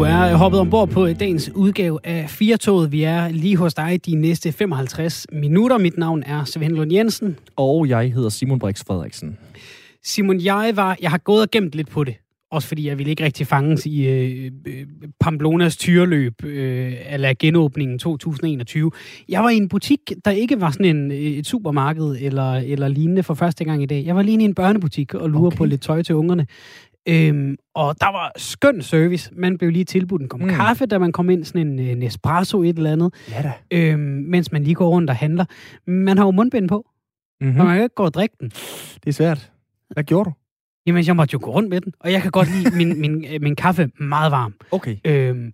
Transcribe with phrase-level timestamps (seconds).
[0.00, 2.92] Du er hoppet ombord på dagens udgave af Firtoget.
[2.92, 5.78] Vi er lige hos dig de næste 55 minutter.
[5.78, 7.38] Mit navn er Svend Lund Jensen.
[7.56, 9.38] Og jeg hedder Simon Brix Frederiksen.
[10.04, 12.14] Simon, jeg var, jeg har gået og gemt lidt på det.
[12.50, 14.86] Også fordi jeg ville ikke rigtig fanges i øh, øh,
[15.20, 18.90] Pamblonas tyreløb øh, eller genåbningen 2021.
[19.28, 23.22] Jeg var i en butik, der ikke var sådan en, et supermarked eller, eller lignende
[23.22, 24.04] for første gang i dag.
[24.06, 25.56] Jeg var lige i en børnebutik og lurer okay.
[25.56, 26.46] på lidt tøj til ungerne.
[27.10, 29.30] Øhm, og der var skøn service.
[29.32, 30.48] Man blev lige tilbudt en kop mm.
[30.48, 33.14] kaffe, da man kom ind, sådan en, en espresso et eller andet.
[33.30, 33.52] Ja da.
[33.70, 35.44] Øhm, mens man lige går rundt og handler.
[35.86, 36.86] Man har jo mundbind på,
[37.40, 37.60] mm-hmm.
[37.60, 38.48] og man kan ikke gå og drikke den.
[38.94, 39.52] Det er svært.
[39.90, 40.34] Hvad gjorde du?
[40.86, 43.24] Jamen, jeg måtte jo gå rundt med den, og jeg kan godt lide min, min,
[43.24, 44.54] øh, min kaffe meget varm.
[44.70, 44.96] Okay.
[45.04, 45.52] Øhm,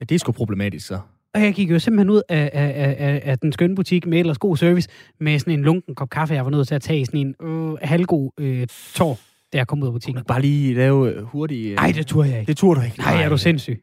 [0.00, 0.98] ja, det er sgu problematisk, så.
[1.34, 4.38] Og jeg gik jo simpelthen ud af, af, af, af den skønne butik med ellers
[4.38, 4.88] god service,
[5.20, 7.46] med sådan en lunken kop kaffe, jeg var nødt til at tage i sådan en
[7.46, 9.18] øh, halvgod øh, tår
[9.52, 10.24] da jeg kom ud af butikken.
[10.24, 11.74] Bare lige lave øh, hurtigt...
[11.74, 12.50] Nej, det turde jeg ikke.
[12.50, 12.98] Det turde du ikke?
[12.98, 13.82] Nej, er du sindssyg?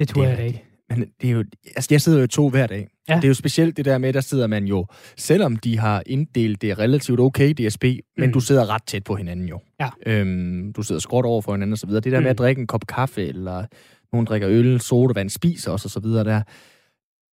[0.00, 0.64] Det turde jeg da ikke.
[0.90, 1.44] Men det er jo,
[1.76, 2.88] altså jeg sidder jo to hver dag.
[3.08, 3.16] Ja.
[3.16, 4.86] Det er jo specielt det der med, der sidder man jo,
[5.16, 7.98] selvom de har inddelt det relativt okay DSP, mm.
[8.18, 9.60] men du sidder ret tæt på hinanden jo.
[9.80, 9.88] Ja.
[10.06, 12.00] Øhm, du sidder skråt over for hinanden og så videre.
[12.00, 12.22] Det der mm.
[12.22, 13.64] med at drikke en kop kaffe, eller
[14.12, 16.42] nogen drikker øl, sodavand, spiser også og så videre der,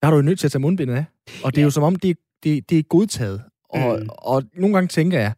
[0.03, 1.05] der er du jo nødt til at tage mundbindet af.
[1.45, 1.67] Og det er ja.
[1.67, 3.43] jo som om, det, det, det er godtaget.
[3.69, 4.09] Og, mm.
[4.19, 5.33] og nogle gange tænker jeg,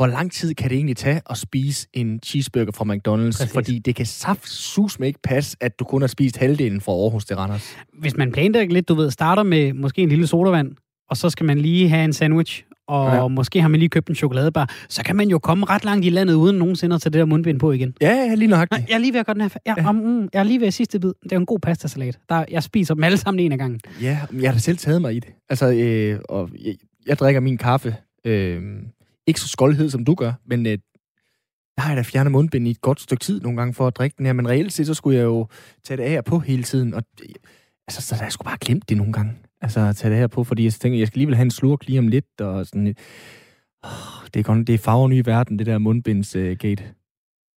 [0.00, 3.38] hvor lang tid kan det egentlig tage at spise en cheeseburger fra McDonald's?
[3.38, 3.52] Præcis.
[3.52, 6.92] Fordi det kan saft sus med ikke passe, at du kun har spist halvdelen fra
[6.92, 7.76] Aarhus til Randers.
[7.98, 10.72] Hvis man planlægger lidt, du ved, starter med måske en lille sodavand,
[11.10, 13.28] og så skal man lige have en sandwich, og ja.
[13.28, 16.10] måske har man lige købt en chokoladebar, så kan man jo komme ret langt i
[16.10, 17.94] landet, uden nogensinde at tage det der mundbind på igen.
[18.00, 18.68] Ja, ja lige nok.
[18.70, 19.48] Jeg er lige ved at gøre den her.
[19.66, 19.90] Jeg, ja.
[19.90, 21.12] um, jeg er lige ved sidste bid.
[21.22, 22.18] Det er en god pastasalat.
[22.28, 23.80] Der, jeg spiser dem alle sammen en af gangen.
[24.02, 25.30] Ja, jeg har da selv taget mig i det.
[25.48, 26.74] Altså, øh, og jeg,
[27.06, 28.62] jeg drikker min kaffe øh,
[29.30, 30.78] ikke så skoldhed, som du gør, men øh,
[31.76, 33.96] der har jeg da fjernet mundbind i et godt stykke tid nogle gange for at
[33.96, 35.46] drikke den her, men reelt set, så skulle jeg jo
[35.84, 37.02] tage det af på hele tiden, og
[37.88, 40.44] altså, så jeg skulle bare glemt det nogle gange, altså at tage det her på,
[40.44, 42.94] fordi jeg tænker, jeg skal alligevel have en slurk lige om lidt, og sådan, øh,
[44.34, 46.84] det er godt, det er farver ny verden, det der mundbindsgate.
[46.84, 46.90] Øh,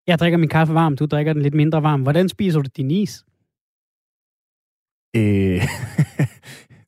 [0.08, 2.02] jeg drikker min kaffe varm, du drikker den lidt mindre varm.
[2.02, 3.26] Hvordan spiser du din is?
[5.16, 5.62] Øh,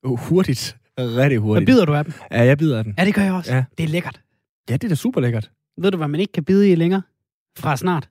[0.30, 0.78] hurtigt.
[1.00, 1.66] Rigtig hurtigt.
[1.66, 2.14] Hvad bider du af dem?
[2.32, 2.94] Ja, jeg bider af den.
[2.98, 3.56] Ja, det gør jeg også.
[3.56, 3.64] Ja.
[3.78, 4.22] Det er lækkert.
[4.70, 5.52] Ja, det er da super lækkert.
[5.78, 7.02] Ved du, hvad man ikke kan bide i længere?
[7.58, 8.10] Fra snart?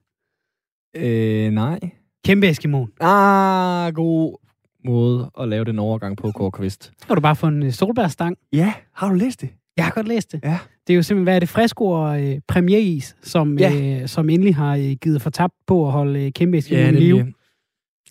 [0.95, 1.79] Øh, nej.
[2.25, 2.85] Kæmpe Eskimo.
[2.99, 4.37] Ah, god
[4.85, 6.93] måde at lave den overgang på, Kåre Kvist.
[7.07, 8.37] Har du bare få en solbærstang.
[8.53, 9.49] Ja, har du læst det?
[9.77, 10.39] Jeg har godt læst det.
[10.43, 10.59] Ja.
[10.87, 14.01] Det er jo simpelthen, hvad er det, frisko og øh, premieris, som, ja.
[14.01, 16.89] øh, som endelig har øh, givet for tabt på at holde øh, kæmpe Eskimo ja,
[16.89, 17.33] i live.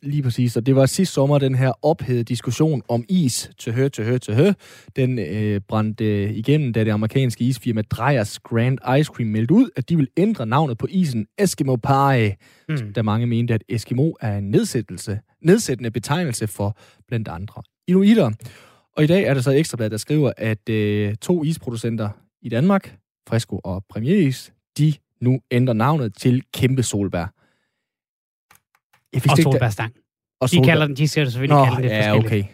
[0.05, 3.89] Lige præcis, og det var sidste sommer, den her ophedede diskussion om is til hø,
[3.89, 4.53] til hø, til hø.
[4.97, 9.71] Den øh, brændte øh, igennem, da det amerikanske isfirma Dreyers Grand Ice Cream meldte ud,
[9.77, 12.37] at de vil ændre navnet på isen Eskimo Pie,
[12.69, 12.93] mm.
[12.93, 16.77] da mange mente, at Eskimo er en nedsættelse, nedsættende betegnelse for
[17.09, 18.31] blandt andre inuitter.
[18.97, 22.09] Og i dag er der så ekstrablad, der skriver, at øh, to isproducenter
[22.43, 22.97] i Danmark,
[23.29, 27.44] Fresco og Premieris, de nu ændrer navnet til Kæmpe Solbær.
[29.15, 29.93] Jeg og solbærstang.
[30.41, 32.45] Og de, kalder den, de skal selvfølgelig Nå, kalde det ja, okay.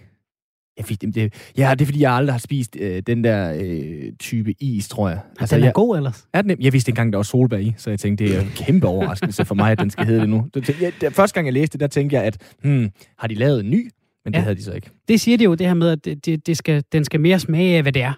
[0.76, 3.54] Jeg fik det, det, ja, det er fordi, jeg aldrig har spist øh, den der
[3.60, 5.20] øh, type is, tror jeg.
[5.40, 6.26] Altså, den er jeg, god ellers?
[6.32, 8.52] Er den, jeg vidste engang, der var solbær i, så jeg tænkte, det er en
[8.56, 10.46] kæmpe overraskelse for mig, at den skal hedde det nu.
[10.80, 13.60] Jeg, der, første gang, jeg læste det, der tænkte jeg, at hmm, har de lavet
[13.60, 13.90] en ny?
[14.24, 14.42] Men det ja.
[14.42, 14.90] havde de så ikke.
[15.08, 17.38] Det siger de jo, det her med, at det, det, det skal, den skal mere
[17.38, 18.12] smage af, hvad det er.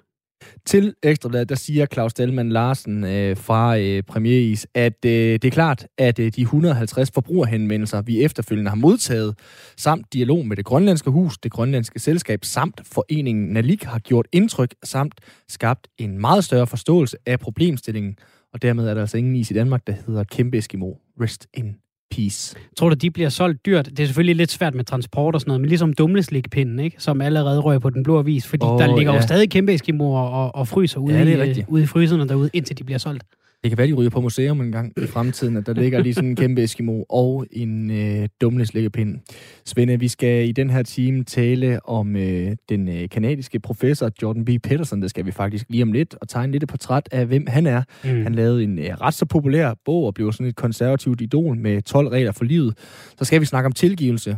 [0.67, 5.51] Til Ekstrabladet, der siger Claus Delman Larsen øh, fra øh, Premieris, at øh, det er
[5.51, 9.39] klart, at øh, de 150 forbrugerhenvendelser, vi efterfølgende har modtaget,
[9.77, 14.75] samt dialog med det grønlandske hus, det grønlandske selskab, samt foreningen Nalik har gjort indtryk,
[14.85, 15.15] samt
[15.49, 18.17] skabt en meget større forståelse af problemstillingen.
[18.53, 20.95] Og dermed er der altså ingen is i Danmark, der hedder Kæmpe Eskimo.
[21.21, 21.82] Rest in
[22.15, 22.57] peace.
[22.77, 23.87] Tror du, de bliver solgt dyrt?
[23.87, 26.97] Det er selvfølgelig lidt svært med transport og sådan noget, men ligesom dumleslikpinden, ikke?
[26.99, 29.19] som allerede rører på den blå avis, fordi oh, der ligger ja.
[29.19, 32.79] jo stadig kæmpe eskimoer og, og fryser ude, ja, i, ude i fryserne derude, indtil
[32.79, 33.25] de bliver solgt.
[33.63, 36.15] Det kan være, de ryger på museum en gang i fremtiden, at der ligger lige
[36.15, 39.21] sådan en kæmpe Eskimo og en øh, dumleslikkepind.
[39.65, 44.45] Svende, vi skal i den her time tale om øh, den øh, kanadiske professor Jordan
[44.45, 44.49] B.
[44.63, 45.03] Peterson.
[45.03, 47.67] Det skal vi faktisk lige om lidt, og tegne lidt et portræt af, hvem han
[47.67, 47.83] er.
[48.05, 48.23] Mm.
[48.23, 51.83] Han lavede en øh, ret så populær bog og blev sådan et konservativt idol med
[51.83, 52.79] 12 regler for livet.
[53.19, 54.37] Så skal vi snakke om tilgivelse.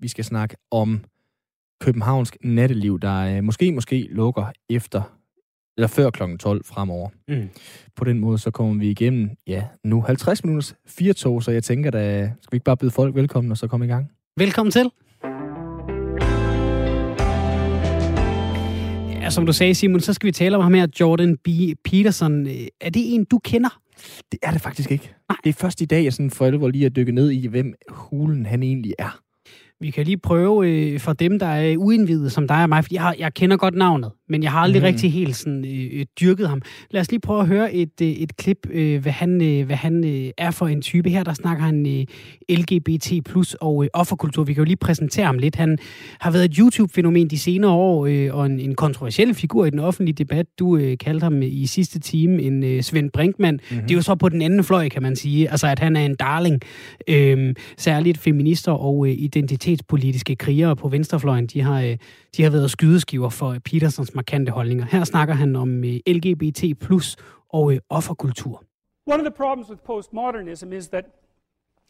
[0.00, 1.00] Vi skal snakke om
[1.80, 5.21] københavnsk natteliv, der øh, måske, måske lukker efter
[5.76, 6.22] eller før kl.
[6.40, 7.08] 12 fremover.
[7.28, 7.48] Mm.
[7.96, 11.64] På den måde, så kommer vi igennem, ja, nu 50 minutters fire tog, så jeg
[11.64, 14.10] tænker da, skal vi ikke bare byde folk velkommen, og så komme i gang?
[14.36, 14.90] Velkommen til.
[19.22, 21.48] Ja, som du sagde, Simon, så skal vi tale om ham her, Jordan B.
[21.84, 22.46] Peterson.
[22.80, 23.80] Er det en, du kender?
[24.32, 25.14] Det er det faktisk ikke.
[25.28, 25.36] Nej.
[25.44, 27.74] Det er først i dag, jeg sådan for alvor lige at dykke ned i, hvem
[27.88, 29.20] hulen han egentlig er.
[29.82, 32.88] Vi kan lige prøve øh, for dem, der er uindvidet som dig og mig, for
[32.92, 34.84] jeg, har, jeg kender godt navnet, men jeg har aldrig mm.
[34.84, 36.62] rigtig helt sådan, øh, øh, dyrket ham.
[36.90, 39.76] Lad os lige prøve at høre et, øh, et klip, øh, hvad han, øh, hvad
[39.76, 41.10] han øh, er for en type.
[41.10, 42.04] Her der snakker han øh,
[42.58, 43.12] LGBT
[43.60, 44.44] og øh, offerkultur.
[44.44, 45.56] Vi kan jo lige præsentere ham lidt.
[45.56, 45.78] Han
[46.20, 49.78] har været et YouTube-fænomen de senere år, øh, og en, en kontroversiel figur i den
[49.78, 50.46] offentlige debat.
[50.58, 53.60] Du øh, kaldte ham i sidste time en øh, Svend Brinkmann.
[53.70, 53.82] Mm-hmm.
[53.82, 55.50] Det er jo så på den anden fløj, kan man sige.
[55.50, 56.60] Altså, at han er en darling.
[57.08, 59.12] Øh, særligt feminister og øh,
[59.72, 61.98] identitetspolitiske krigere på venstrefløjen, de har, øh,
[62.36, 64.84] de har været skydeskiver for Petersons markante holdninger.
[64.84, 67.16] Her snakker han om øh, LGBT plus
[67.48, 68.64] og øh, offerkultur.
[69.06, 71.04] One of the problems with postmodernism is that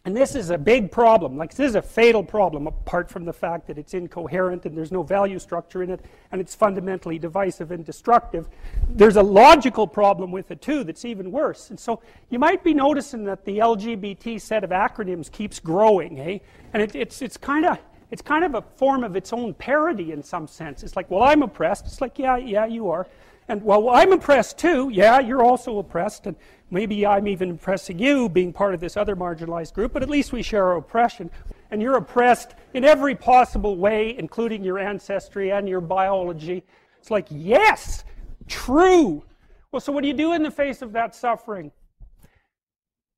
[0.05, 1.37] And this is a big problem.
[1.37, 4.91] Like, this is a fatal problem, apart from the fact that it's incoherent and there's
[4.91, 8.49] no value structure in it, and it's fundamentally divisive and destructive.
[8.89, 11.71] There's a logical problem with it, too, that's even worse.
[11.71, 16.39] And so you might be noticing that the LGBT set of acronyms keeps growing, eh?
[16.73, 17.79] And it, it's, it's kind of
[18.13, 20.83] it's kind of a form of its own parody in some sense.
[20.83, 21.87] It's like, well, I'm oppressed.
[21.87, 23.07] It's like, yeah, yeah, you are.
[23.49, 24.91] And well, I'm oppressed too.
[24.93, 26.27] Yeah, you're also oppressed.
[26.27, 26.37] And
[26.71, 30.33] maybe I'm even oppressing you being part of this other marginalized group, but at least
[30.33, 31.31] we share our oppression.
[31.71, 36.65] And you're oppressed in every possible way, including your ancestry and your biology.
[36.99, 38.05] It's like, yes,
[38.49, 39.25] true.
[39.71, 41.73] Well, so what do you do in the face of that suffering?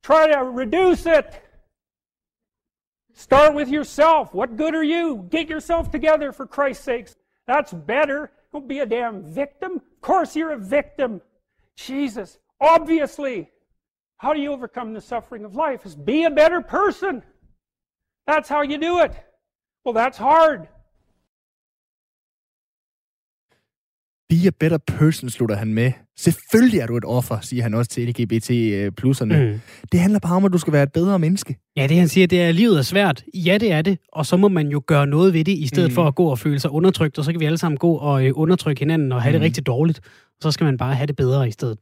[0.03, 1.43] Try to reduce it.
[3.15, 4.35] Start with yourself.
[4.35, 5.27] What good are you?
[5.31, 7.17] Get yourself together for Christ's sakes.
[7.47, 8.31] That's better.
[8.55, 9.73] Don't be a damn victim.
[9.73, 11.21] Of course you're a victim.
[11.77, 13.51] Jesus, obviously.
[14.19, 15.85] How do you overcome the suffering of life?
[15.85, 17.25] Is be a better person.
[18.29, 19.13] That's how you do it.
[19.85, 20.69] Well, that's hard.
[24.29, 25.93] Be a better person, slutter han med.
[26.17, 29.39] Selvfølgelig er du et offer, siger han også til LGBT-plusserne.
[29.39, 29.61] Øh, mm.
[29.93, 31.57] Det handler bare om, at du skal være et bedre menneske.
[31.77, 33.25] Ja, det han siger, det er, at livet er svært.
[33.35, 33.99] Ja, det er det.
[34.13, 35.95] Og så må man jo gøre noget ved det, i stedet mm.
[35.95, 37.19] for at gå og føle sig undertrykt.
[37.19, 39.39] Og så kan vi alle sammen gå og øh, undertrykke hinanden og have mm.
[39.39, 40.01] det rigtig dårligt
[40.41, 41.79] så skal man bare have det bedre i stedet.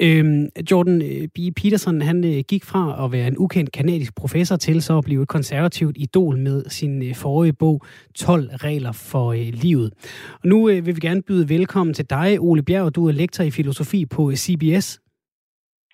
[0.00, 1.56] Øhm, Jordan øh, B.
[1.56, 5.22] Peterson, han øh, gik fra at være en ukendt kanadisk professor til så at blive
[5.22, 7.82] et konservativt idol med sin øh, forrige bog
[8.14, 9.92] 12 regler for øh, livet.
[10.32, 12.94] Og nu øh, vil vi gerne byde velkommen til dig, Ole Bjerg.
[12.94, 15.00] Du er lektor i filosofi på CBS.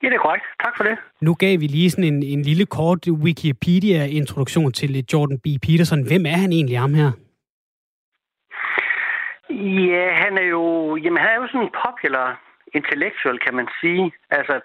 [0.02, 0.44] Ja, det er korrekt.
[0.64, 0.96] Tak for det.
[1.20, 5.46] Nu gav vi lige sådan en, en lille kort Wikipedia-introduktion til Jordan B.
[5.62, 6.02] Peterson.
[6.02, 7.10] Hvem er han egentlig, ham her?
[9.58, 12.40] Ja, han er jo, jamen, han er jo sådan en popular
[12.74, 14.12] intellektuel, kan man sige.
[14.30, 14.60] Altså,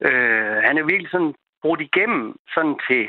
[0.00, 3.08] øh, han er virkelig sådan brugt igennem sådan til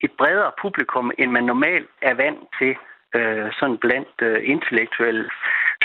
[0.00, 2.76] et bredere publikum, end man normalt er vant til
[3.16, 5.30] øh, sådan blandt øh, intellektuelle.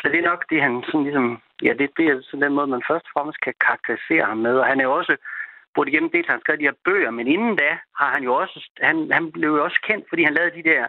[0.01, 2.67] Så det er nok det, han sådan ligesom, ja, det, det er sådan den måde,
[2.67, 4.55] man først og fremmest kan karakterisere ham med.
[4.57, 5.15] Og han er jo også
[5.75, 8.69] brugt igennem det, han skrev de her bøger, men inden da har han jo også,
[8.81, 10.87] han, han blev jo også kendt, fordi han lavede de der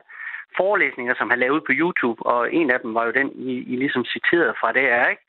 [0.56, 3.76] forelæsninger, som han lavede på YouTube, og en af dem var jo den, I, I
[3.76, 5.22] ligesom citerede fra det er, ikke?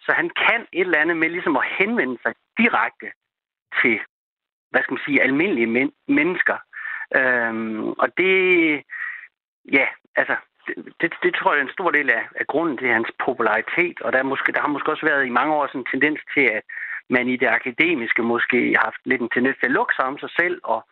[0.00, 3.08] Så han kan et eller andet med ligesom at henvende sig direkte
[3.82, 4.00] til,
[4.70, 6.56] hvad skal man sige, almindelige men- mennesker.
[7.16, 8.34] Øhm, og det,
[9.72, 9.86] ja,
[10.16, 10.36] altså,
[11.00, 14.12] det, det tror jeg er en stor del af, af grunden til hans popularitet, og
[14.12, 16.40] der, er måske, der har måske også været i mange år sådan en tendens til,
[16.40, 16.62] at
[17.10, 20.18] man i det akademiske måske har haft lidt en tendens til at lukke sig om
[20.18, 20.86] sig selv og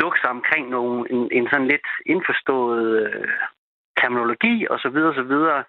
[0.00, 3.28] lukke sig omkring nogle, en, en sådan lidt indforstået øh,
[4.00, 5.60] terminologi og så videre, så videre.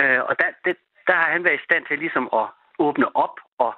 [0.00, 0.76] Øh, og der, det,
[1.08, 2.46] der har han været i stand til ligesom at
[2.86, 3.72] åbne op og,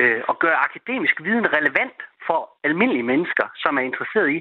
[0.00, 4.38] øh, og gøre akademisk viden relevant for almindelige mennesker, som er interesseret i,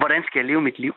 [0.00, 0.94] hvordan skal jeg leve mit liv.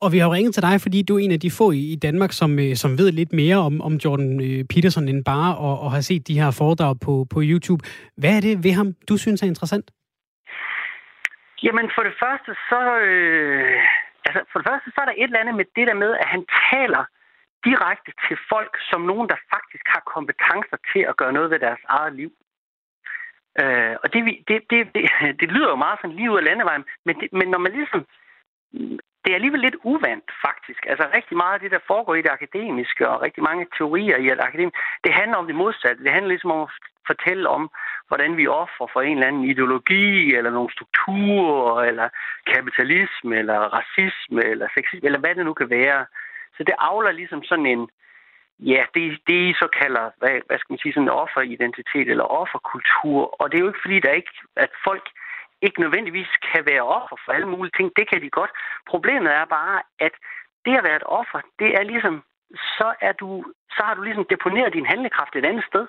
[0.00, 1.98] Og vi har jo ringet til dig, fordi du er en af de få i
[2.02, 5.86] Danmark, som, øh, som ved lidt mere om, om Jordan øh, Peterson end bare og,
[5.86, 7.84] at have set de her foredrag på, på YouTube.
[8.16, 9.90] Hvad er det ved ham, du synes er interessant?
[11.62, 13.82] Jamen for det første, så, øh,
[14.24, 16.26] altså for det første, så er der et eller andet med det der med, at
[16.34, 17.04] han taler
[17.64, 21.82] direkte til folk som nogen, der faktisk har kompetencer til at gøre noget ved deres
[21.88, 22.32] eget liv.
[23.60, 25.04] Øh, og det, det, det, det,
[25.40, 28.06] det lyder jo meget sådan lige ud af landevejen, men, det, men når man ligesom
[29.26, 30.86] det er alligevel lidt uvandt, faktisk.
[30.86, 34.24] Altså rigtig meget af det, der foregår i det akademiske, og rigtig mange teorier i
[34.24, 36.04] det akademiske, det handler om det modsatte.
[36.04, 36.70] Det handler ligesom om at
[37.06, 37.70] fortælle om,
[38.08, 42.08] hvordan vi offrer for en eller anden ideologi, eller nogle strukturer, eller
[42.54, 46.06] kapitalisme, eller racisme, eller sexisme, eller hvad det nu kan være.
[46.56, 47.88] Så det afler ligesom sådan en,
[48.58, 52.24] ja, det, det I så kalder, hvad, hvad skal man sige, sådan en offeridentitet, eller
[52.24, 53.20] offerkultur.
[53.40, 55.06] Og det er jo ikke fordi, der ikke, at folk
[55.62, 57.92] ikke nødvendigvis kan være offer for alle mulige ting.
[57.96, 58.50] Det kan de godt.
[58.86, 60.14] Problemet er bare, at
[60.64, 62.24] det at være et offer, det er ligesom,
[62.78, 63.44] så, er du,
[63.76, 65.86] så har du ligesom deponeret din handlekraft et andet sted.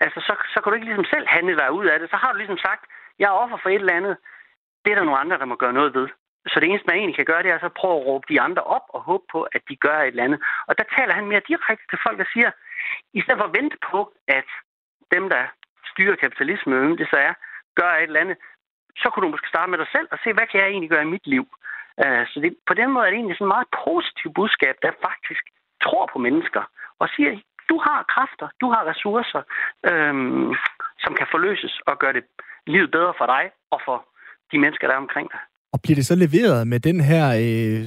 [0.00, 2.10] Altså, så, så kan du ikke ligesom selv handle dig ud af det.
[2.10, 2.82] Så har du ligesom sagt,
[3.18, 4.16] jeg er offer for et eller andet.
[4.84, 6.08] Det er der nogle andre, der må gøre noget ved.
[6.46, 8.40] Så det eneste, man egentlig kan gøre, det er så at prøve at råbe de
[8.40, 10.40] andre op og håbe på, at de gør et eller andet.
[10.66, 12.50] Og der taler han mere direkte til folk, der siger,
[13.12, 14.48] i stedet for at vente på, at
[15.14, 15.44] dem, der
[15.90, 17.34] styrer kapitalismen, det så er,
[17.80, 18.38] gør et eller andet,
[19.00, 21.06] så kunne du måske starte med dig selv og se, hvad kan jeg egentlig gøre
[21.06, 21.44] i mit liv?
[22.02, 25.02] Uh, så det, på den måde er det egentlig sådan et meget positivt budskab, der
[25.08, 25.44] faktisk
[25.84, 26.62] tror på mennesker
[27.02, 27.30] og siger,
[27.70, 29.42] du har kræfter, du har ressourcer,
[29.90, 30.50] øhm,
[31.02, 32.24] som kan forløses og gøre det
[32.66, 33.98] livet bedre for dig og for
[34.52, 35.40] de mennesker, der er omkring dig.
[35.74, 37.82] Og bliver det så leveret med den her, øh,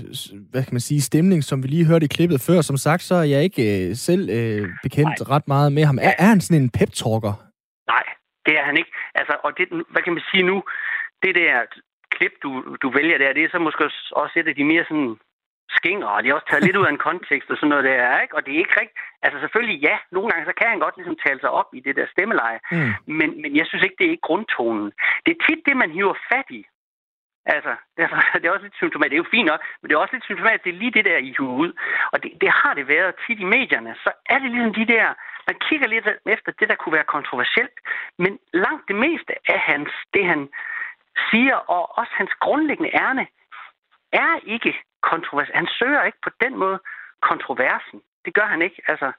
[0.52, 2.62] hvad kan man sige, stemning, som vi lige hørte i klippet før?
[2.62, 5.36] Som sagt, så er jeg ikke øh, selv øh, bekendt Nej.
[5.36, 5.98] ret meget med ham.
[6.02, 7.47] Er, er han sådan en pep-talker?
[8.48, 8.92] Det er han ikke.
[9.16, 10.64] Altså, og det, hvad kan man sige nu?
[11.24, 11.66] Det der
[12.16, 12.50] klip, du,
[12.82, 15.18] du vælger der, det er så måske også et af de mere sådan
[15.78, 18.22] skinger, og de har også taget lidt ud af en kontekst og sådan noget der,
[18.22, 18.36] ikke?
[18.36, 19.00] Og det er ikke rigtigt.
[19.26, 21.96] Altså selvfølgelig ja, nogle gange så kan han godt ligesom tale sig op i det
[21.96, 22.94] der stemmeleje, mm.
[23.20, 24.92] men, men jeg synes ikke, det er ikke grundtonen.
[25.26, 26.62] Det er tit det, man hiver fat i.
[27.56, 29.12] Altså, det er, det er også lidt symptomatisk.
[29.12, 30.64] Det er jo fint nok, men det er også lidt symptomatisk.
[30.64, 31.72] Det er lige det der, I hiver ud.
[32.12, 33.96] Og det, det har det været tit i medierne.
[34.04, 35.08] Så er det ligesom de der...
[35.50, 37.78] Man kigger lidt efter det, der kunne være kontroversielt.
[38.24, 40.42] Men langt det meste af hans, det, han
[41.30, 43.26] siger, og også hans grundlæggende ærne,
[44.26, 44.74] er ikke
[45.12, 45.50] kontrovers.
[45.54, 46.80] Han søger ikke på den måde
[47.30, 48.00] kontroversen.
[48.26, 48.80] Det gør han ikke.
[48.88, 49.12] Altså,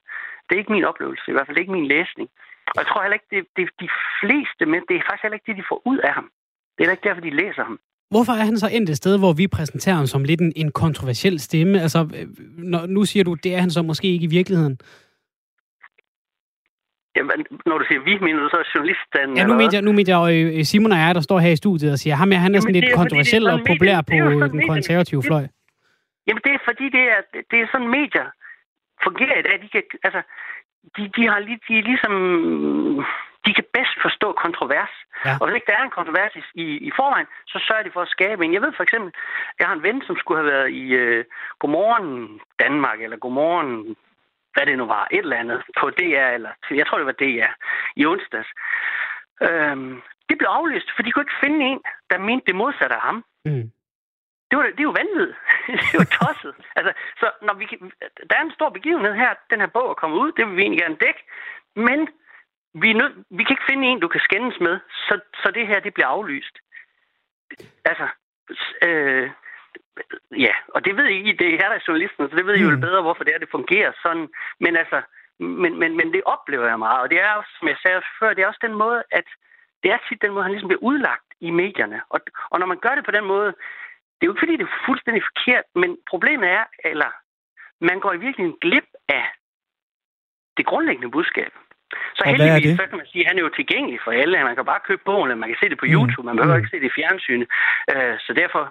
[0.44, 2.28] det er ikke min oplevelse, i hvert fald ikke min læsning.
[2.75, 5.49] Og jeg tror heller ikke, det, det de fleste, men det er faktisk heller ikke
[5.50, 6.26] det, de får ud af ham.
[6.73, 7.78] Det er heller ikke derfor, de læser ham.
[8.11, 10.70] Hvorfor er han så endt et sted, hvor vi præsenterer ham som lidt en, en
[10.73, 11.80] kontroversiel stemme?
[11.80, 12.26] Altså, øh,
[12.73, 14.78] når, nu siger du, det er han så måske ikke i virkeligheden.
[17.18, 19.37] Jamen, når du siger vi, mener du så journalisten?
[19.38, 20.25] Ja, nu mener jeg, nu mener jeg
[20.58, 22.60] øh, Simon og jeg, der står her i studiet og siger, ham er, han er
[22.60, 24.14] sådan lidt kontroversiel og populær på
[24.54, 25.44] den konservative fløj.
[26.26, 27.20] Jamen, det er fordi, det er,
[27.50, 28.28] det er sådan, medier
[29.06, 29.56] fungerer i dag.
[29.62, 30.20] De, kan, altså,
[30.96, 32.14] de, de, har lige, de er ligesom...
[33.46, 34.94] De kan bedst forstå kontrovers.
[35.25, 35.34] Ja.
[35.40, 38.14] Og hvis ikke der er en kontrovers i, i forvejen, så sørger de for at
[38.16, 38.54] skabe en.
[38.54, 39.10] Jeg ved for eksempel,
[39.58, 41.25] jeg har en ven, som skulle have været i uh,
[41.60, 43.96] Godmorgen Danmark, eller Godmorgen
[44.58, 47.52] hvad det nu var, et eller andet på DR, eller jeg tror, det var DR,
[47.96, 48.50] i onsdags.
[49.46, 53.02] Øhm, det blev aflyst, for de kunne ikke finde en, der mente det modsatte af
[53.08, 53.24] ham.
[53.44, 53.66] Mm.
[54.48, 55.38] Det, var, det er jo vanvittigt.
[55.82, 56.54] det er jo tosset.
[56.78, 57.64] altså, så når vi,
[58.28, 60.62] der er en stor begivenhed her, den her bog er kommet ud, det vil vi
[60.62, 61.22] egentlig gerne dække,
[61.88, 62.08] men
[62.82, 65.80] vi, nød, vi kan ikke finde en, du kan skændes med, så, så det her,
[65.80, 66.56] det bliver aflyst.
[67.84, 68.06] Altså,
[68.86, 69.30] øh,
[70.46, 72.80] ja, og det ved I, det er der journalisten, så det ved I jo mm.
[72.80, 74.28] bedre, hvorfor det er, det fungerer sådan.
[74.60, 75.02] Men altså,
[75.38, 78.34] men, men, men det oplever jeg meget, og det er også, som jeg sagde før,
[78.34, 79.24] det er også den måde, at
[79.82, 82.00] det er tit den måde, han ligesom bliver udlagt i medierne.
[82.10, 83.50] Og, og når man gør det på den måde,
[84.14, 87.10] det er jo ikke fordi, det er fuldstændig forkert, men problemet er, eller
[87.80, 89.26] man går i virkeligheden glip af
[90.56, 91.52] det grundlæggende budskab.
[92.16, 94.44] Så og heldigvis, så kan man sige, at han er jo tilgængelig for alle.
[94.44, 95.92] Man kan bare købe bogen, man kan se det på mm.
[95.94, 96.62] YouTube, man behøver mm.
[96.62, 97.48] ikke se det i fjernsynet.
[97.92, 98.62] Uh, så derfor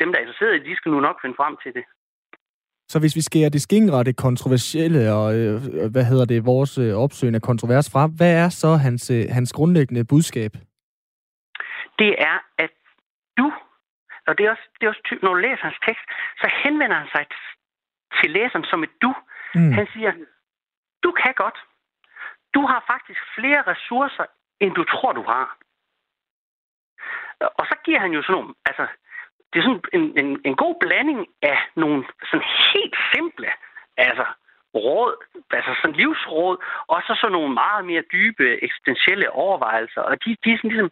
[0.00, 1.84] dem, der er interesseret i de skal nu nok finde frem til det.
[2.92, 5.54] Så hvis vi skærer det skingrette kontroversielle og, øh,
[5.94, 10.04] hvad hedder det, vores øh, opsøgende kontrovers fra, hvad er så hans, øh, hans grundlæggende
[10.04, 10.52] budskab?
[11.98, 12.72] Det er, at
[13.38, 13.46] du,
[14.26, 16.06] og det er også, det er også typ, når du læser hans tekst,
[16.40, 17.24] så henvender han sig
[18.18, 19.12] til læseren som et du.
[19.54, 19.72] Mm.
[19.78, 20.12] Han siger,
[21.04, 21.58] du kan godt.
[22.54, 24.26] Du har faktisk flere ressourcer,
[24.60, 25.46] end du tror, du har.
[27.58, 28.86] Og så giver han jo sådan nogle, altså
[29.52, 33.48] det er sådan en, en, en god blanding af nogle sådan helt simple
[33.96, 34.26] altså,
[34.74, 35.14] råd,
[35.50, 36.56] altså sådan livsråd,
[36.92, 40.00] og så sådan nogle meget mere dybe eksistentielle overvejelser.
[40.00, 40.90] Og de, de er sådan ligesom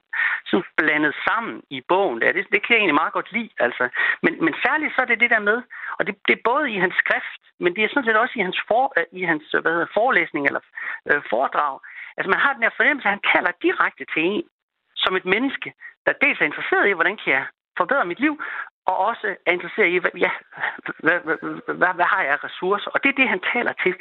[0.50, 2.20] sådan blandet sammen i bogen.
[2.20, 2.32] Der.
[2.32, 3.50] Det, det kan jeg egentlig meget godt lide.
[3.58, 3.84] Altså.
[4.22, 5.58] Men, men særligt så er det det der med,
[5.98, 8.42] og det, det er både i hans skrift, men det er sådan set også i
[8.46, 10.62] hans, for, øh, i hans hvad hedder, forelæsning eller
[11.10, 11.74] øh, foredrag.
[12.16, 14.44] Altså man har den her fornemmelse, at han taler direkte til en,
[15.02, 15.72] som et menneske,
[16.06, 17.46] der dels er interesseret i, hvordan kan jeg
[17.78, 18.34] forbedre mit liv,
[18.86, 20.30] og også er interesseret i, hvad, ja,
[21.04, 21.36] hvad, hvad,
[21.80, 22.90] hvad, hvad har jeg af ressourcer?
[22.90, 23.94] Og det er det, han taler til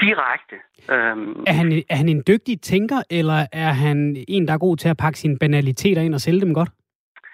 [0.00, 0.56] direkte.
[0.94, 1.44] Øhm.
[1.50, 3.98] Er, han, er han en dygtig tænker, eller er han
[4.28, 6.70] en, der er god til at pakke sine banaliteter ind og sælge dem godt?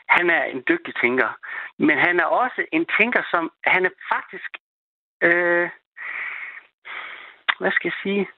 [0.08, 1.28] Han er en dygtig tænker,
[1.78, 4.50] men han er også en tænker, som han er faktisk...
[5.22, 5.68] Øh,
[7.60, 8.28] hvad skal jeg sige?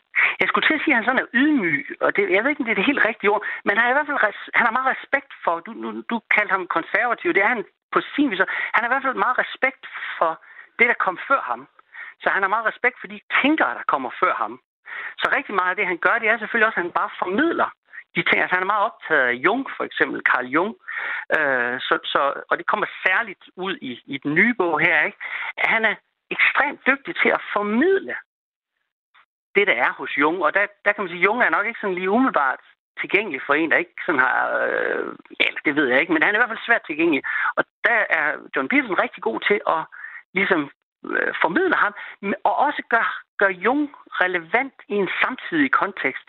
[0.41, 2.63] Jeg skulle til at sige, at han sådan er ydmyg, og det, jeg ved ikke,
[2.63, 4.77] om det er det helt rigtige ord, men han har i hvert fald han har
[4.79, 8.41] meget respekt for, du, du, du kaldte ham konservativ, det er han på sin vis.
[8.75, 9.85] Han har i hvert fald meget respekt
[10.19, 10.33] for
[10.79, 11.69] det, der kom før ham.
[12.23, 14.61] Så han har meget respekt for de tænkere, der kommer før ham.
[15.21, 17.71] Så rigtig meget af det, han gør, det er selvfølgelig også, at han bare formidler
[18.15, 18.39] de ting.
[18.41, 20.73] Altså, han er meget optaget af Jung, for eksempel Carl Jung.
[21.37, 25.03] Øh, så, så, og det kommer særligt ud i, i den nye bog her.
[25.03, 25.19] Ikke?
[25.59, 25.95] Han er
[26.31, 28.15] ekstremt dygtig til at formidle
[29.55, 30.43] det, der er hos Jung.
[30.45, 32.61] Og der, der kan man sige, at Jung er nok ikke sådan lige umiddelbart
[33.01, 34.41] tilgængelig for en, der ikke sådan har...
[34.67, 37.23] Øh, ja, det ved jeg ikke, men han er i hvert fald svært tilgængelig.
[37.57, 38.27] Og der er
[38.57, 39.83] John Peterson rigtig god til at
[40.35, 40.71] ligesom
[41.05, 41.95] øh, formidle ham,
[42.45, 43.07] og også gør,
[43.39, 43.83] gør Jung
[44.23, 46.29] relevant i en samtidig kontekst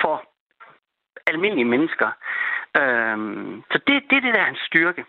[0.00, 0.24] for
[1.26, 2.10] almindelige mennesker.
[2.80, 3.16] Øh,
[3.72, 5.04] så det, det er det, der er hans styrke.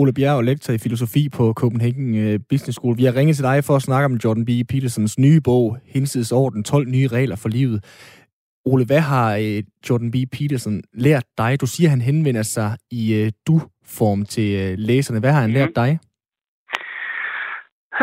[0.00, 2.96] Ole Bjerg, lektor i filosofi på Copenhagen øh, Business School.
[3.00, 4.50] Vi har ringet til dig for at snakke om Jordan B.
[4.70, 7.78] Petersons nye bog, Hinsides Orden, 12 nye regler for livet.
[8.70, 10.16] Ole, hvad har øh, Jordan B.
[10.34, 10.76] Peterson
[11.06, 11.60] lært dig?
[11.62, 14.50] Du siger, at han henvender sig i øh, du-form til
[14.88, 15.20] læserne.
[15.20, 15.58] Hvad har han mm.
[15.58, 15.90] lært dig?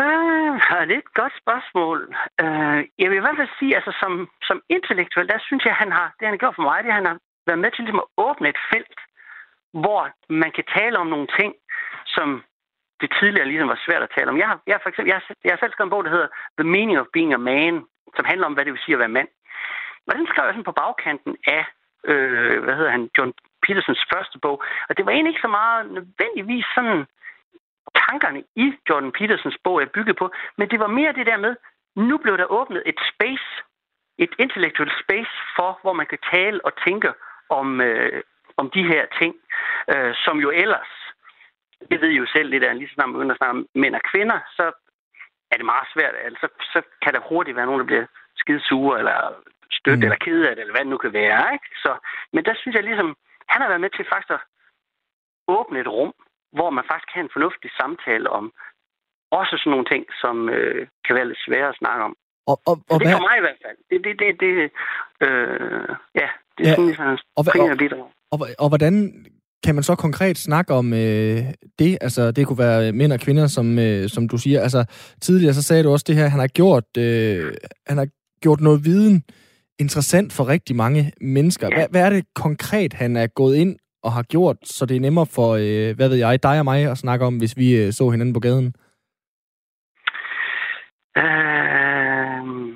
[0.02, 1.98] Uh, det er et godt spørgsmål.
[2.44, 4.12] Uh, jeg vil i hvert fald sige, altså som,
[4.48, 6.98] som intellektuel, der synes jeg, at han har, det han har gjort for mig, det
[7.00, 7.16] han har
[7.48, 8.98] været med til ligesom at åbne et felt,
[9.82, 10.02] hvor
[10.42, 11.50] man kan tale om nogle ting,
[12.16, 12.28] som
[13.00, 14.38] det tidligere ligesom var svært at tale om.
[14.38, 16.14] Jeg har, jeg har for eksempel, jeg har, jeg har selv skrevet en bog, der
[16.16, 17.74] hedder The Meaning of Being a Man,
[18.16, 19.28] som handler om, hvad det vil sige at være mand.
[20.08, 21.64] Og den skrev jeg sådan på bagkanten af,
[22.10, 23.32] øh, hvad hedder han, John
[23.64, 24.56] Petersons første bog.
[24.88, 27.06] Og det var egentlig ikke så meget nødvendigvis sådan
[28.02, 31.56] tankerne i Jordan Petersons bog er bygget på, men det var mere det der med,
[31.96, 33.48] nu blev der åbnet et space,
[34.18, 37.12] et intellektuelt space for, hvor man kan tale og tænke
[37.50, 38.22] om, øh,
[38.56, 39.34] om de her ting,
[39.94, 41.05] øh, som jo ellers
[41.90, 43.66] det ved I jo selv lidt af, lige så snart man begynder at snakke om
[43.82, 44.64] mænd og kvinder, så
[45.50, 46.14] er det meget svært.
[46.28, 48.06] Altså, så kan der hurtigt være nogen, der bliver
[48.42, 49.18] skide sure, eller
[49.78, 50.06] støtte, mm.
[50.06, 51.52] eller kede af det, eller hvad det nu kan være.
[51.56, 51.68] Ikke?
[51.84, 51.92] Så,
[52.34, 53.16] men der synes jeg ligesom,
[53.52, 54.42] han har været med til faktisk at
[55.48, 56.12] åbne et rum,
[56.56, 58.44] hvor man faktisk kan have en fornuftig samtale om
[59.30, 62.14] også sådan nogle ting, som øh, kan være lidt svære at snakke om.
[62.50, 63.78] Og, og, og det er for mig i hvert fald.
[63.90, 64.52] Det, det, det, det
[65.26, 65.88] øh,
[66.20, 67.18] ja, det er ja, sådan, ligesom
[67.52, 68.00] primære bidrag.
[68.00, 68.94] Og, og, og hvordan
[69.64, 71.42] kan man så konkret snakke om øh,
[71.78, 71.98] det?
[72.00, 74.60] Altså, det kunne være mænd og kvinder, som, øh, som du siger.
[74.60, 74.84] Altså,
[75.20, 77.54] tidligere så sagde du også det her, han har gjort, øh,
[77.86, 78.06] han har
[78.40, 79.24] gjort noget viden
[79.78, 81.68] interessant for rigtig mange mennesker.
[81.68, 85.00] Hvad, hvad er det konkret, han er gået ind og har gjort, så det er
[85.00, 87.92] nemmere for, øh, hvad ved jeg, dig og mig at snakke om, hvis vi øh,
[87.92, 88.74] så hinanden på gaden?
[91.16, 92.74] Um...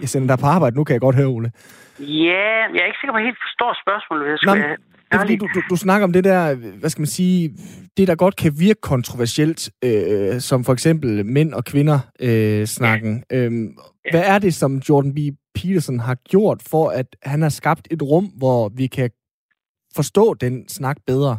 [0.00, 1.52] Jeg sender dig på arbejde nu, kan jeg godt høre, Ole.
[1.98, 4.24] Ja, jeg er ikke sikker på, at jeg helt forstår spørgsmålet.
[4.30, 4.76] Jeg skulle, Nå,
[5.08, 7.50] det er fordi, du, du, du snakker om det der, hvad skal man sige,
[7.96, 13.24] det der godt kan virke kontroversielt, øh, som for eksempel mænd og kvinder øh, snakken.
[13.30, 13.36] Ja.
[13.36, 13.66] Øhm,
[14.04, 14.10] ja.
[14.10, 15.18] Hvad er det, som Jordan B.
[15.54, 19.10] Peterson har gjort for, at han har skabt et rum, hvor vi kan
[19.96, 21.38] forstå den snak bedre?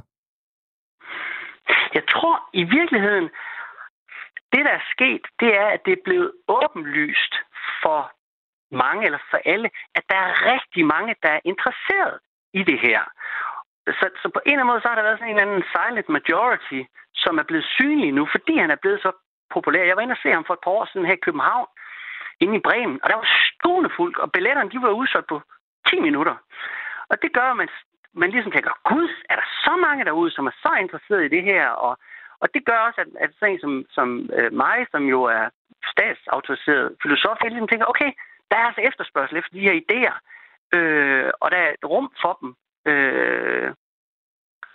[1.93, 3.27] Jeg tror i virkeligheden,
[4.53, 7.33] det der er sket, det er, at det er blevet åbenlyst
[7.83, 8.11] for
[8.83, 12.17] mange eller for alle, at der er rigtig mange, der er interesseret
[12.53, 13.01] i det her
[13.99, 15.69] så, så på en eller anden måde, så har der været sådan en eller anden
[15.73, 16.79] silent majority,
[17.23, 19.11] som er blevet synlig nu, fordi han er blevet så
[19.55, 19.83] populær.
[19.83, 21.67] Jeg var inde og se ham for et par år siden her i København,
[22.43, 25.41] inde i Bremen, og der var stående fuldt, og billetterne de var udsolgt på
[25.87, 26.35] 10 minutter.
[27.11, 27.69] Og det gør, at man,
[28.13, 31.43] man ligesom tænker, gud, er der så mange derude, som er så interesseret i det
[31.43, 31.69] her?
[31.69, 31.97] Og,
[32.41, 35.45] og det gør også, at, at sådan en som, som øh, mig, som jo er
[35.91, 38.11] statsautoriseret filosof, jeg ligesom tænker, okay,
[38.51, 40.15] der er altså efterspørgsel efter de her idéer,
[40.77, 42.55] øh, og der er et rum for dem.
[42.87, 43.73] Øh,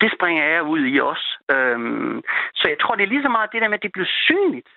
[0.02, 1.28] det springer jeg ud i også.
[1.54, 2.22] Øhm,
[2.54, 4.70] så jeg tror, det er lige så meget det der med, at det bliver synligt.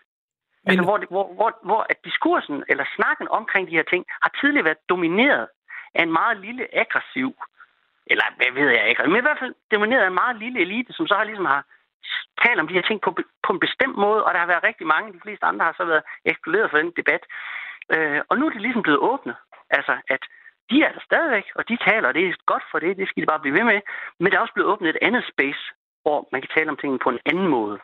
[0.63, 0.71] Men...
[0.71, 4.65] Altså, hvor, hvor, hvor, hvor at diskursen eller snakken omkring de her ting har tidligere
[4.65, 5.48] været domineret
[5.95, 7.32] af en meget lille aggressiv,
[8.08, 10.93] eller hvad ved jeg ikke, men i hvert fald domineret af en meget lille elite,
[10.93, 11.63] som så har ligesom har
[12.43, 13.12] talt om de her ting på,
[13.45, 15.86] på en bestemt måde, og der har været rigtig mange, de fleste andre har så
[15.86, 17.24] været ekskluderet for den debat.
[17.93, 19.36] Øh, og nu er det ligesom blevet åbnet.
[19.69, 20.24] Altså, at
[20.69, 23.21] de er der stadigvæk, og de taler, og det er godt for det, det skal
[23.21, 23.80] de bare blive ved med.
[24.19, 25.63] Men der er også blevet åbnet et andet space,
[26.04, 27.80] hvor man kan tale om tingene på en anden måde.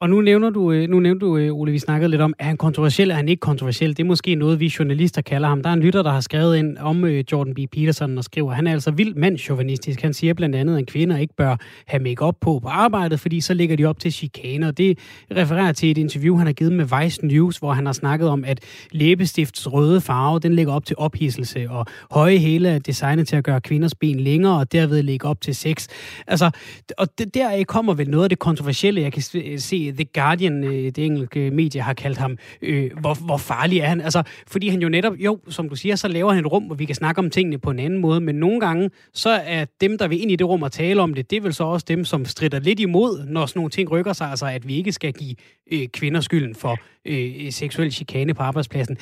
[0.00, 2.44] Og nu nævner du, øh, nu nævner du, øh, Ole, vi snakkede lidt om, er
[2.44, 3.90] han kontroversiel, er han ikke kontroversiel?
[3.90, 5.62] Det er måske noget, vi journalister kalder ham.
[5.62, 7.58] Der er en lytter, der har skrevet ind om øh, Jordan B.
[7.72, 10.02] Peterson og skriver, han er altså vildt mandsjovinistisk.
[10.02, 11.56] Han siger blandt andet, at kvinder ikke bør
[11.86, 14.70] have make på på arbejdet, fordi så ligger de op til chikaner.
[14.70, 14.98] Det
[15.36, 18.44] refererer til et interview, han har givet med Vice News, hvor han har snakket om,
[18.44, 18.60] at
[18.92, 23.44] læbestifts røde farve, den ligger op til ophidselse, og høje hæle er designet til at
[23.44, 25.88] gøre kvinders ben længere, og derved ligge op til sex.
[26.26, 26.50] Altså,
[26.98, 29.22] og der kommer vel noget af det kontroversielle, jeg kan
[29.58, 33.86] se The Guardian, øh, det engelske medie, har kaldt ham, øh, hvor, hvor farlig er
[33.86, 34.00] han?
[34.00, 34.22] Altså,
[34.52, 36.84] fordi han jo netop, jo, som du siger, så laver han et rum, hvor vi
[36.84, 40.08] kan snakke om tingene på en anden måde, men nogle gange, så er dem, der
[40.08, 42.04] vil ind i det rum og tale om det, det er vel så også dem,
[42.04, 45.12] som strider lidt imod, når sådan nogle ting rykker sig, altså at vi ikke skal
[45.12, 45.36] give
[45.72, 48.96] øh, kvinder skylden for øh, øh seksuel chikane på arbejdspladsen.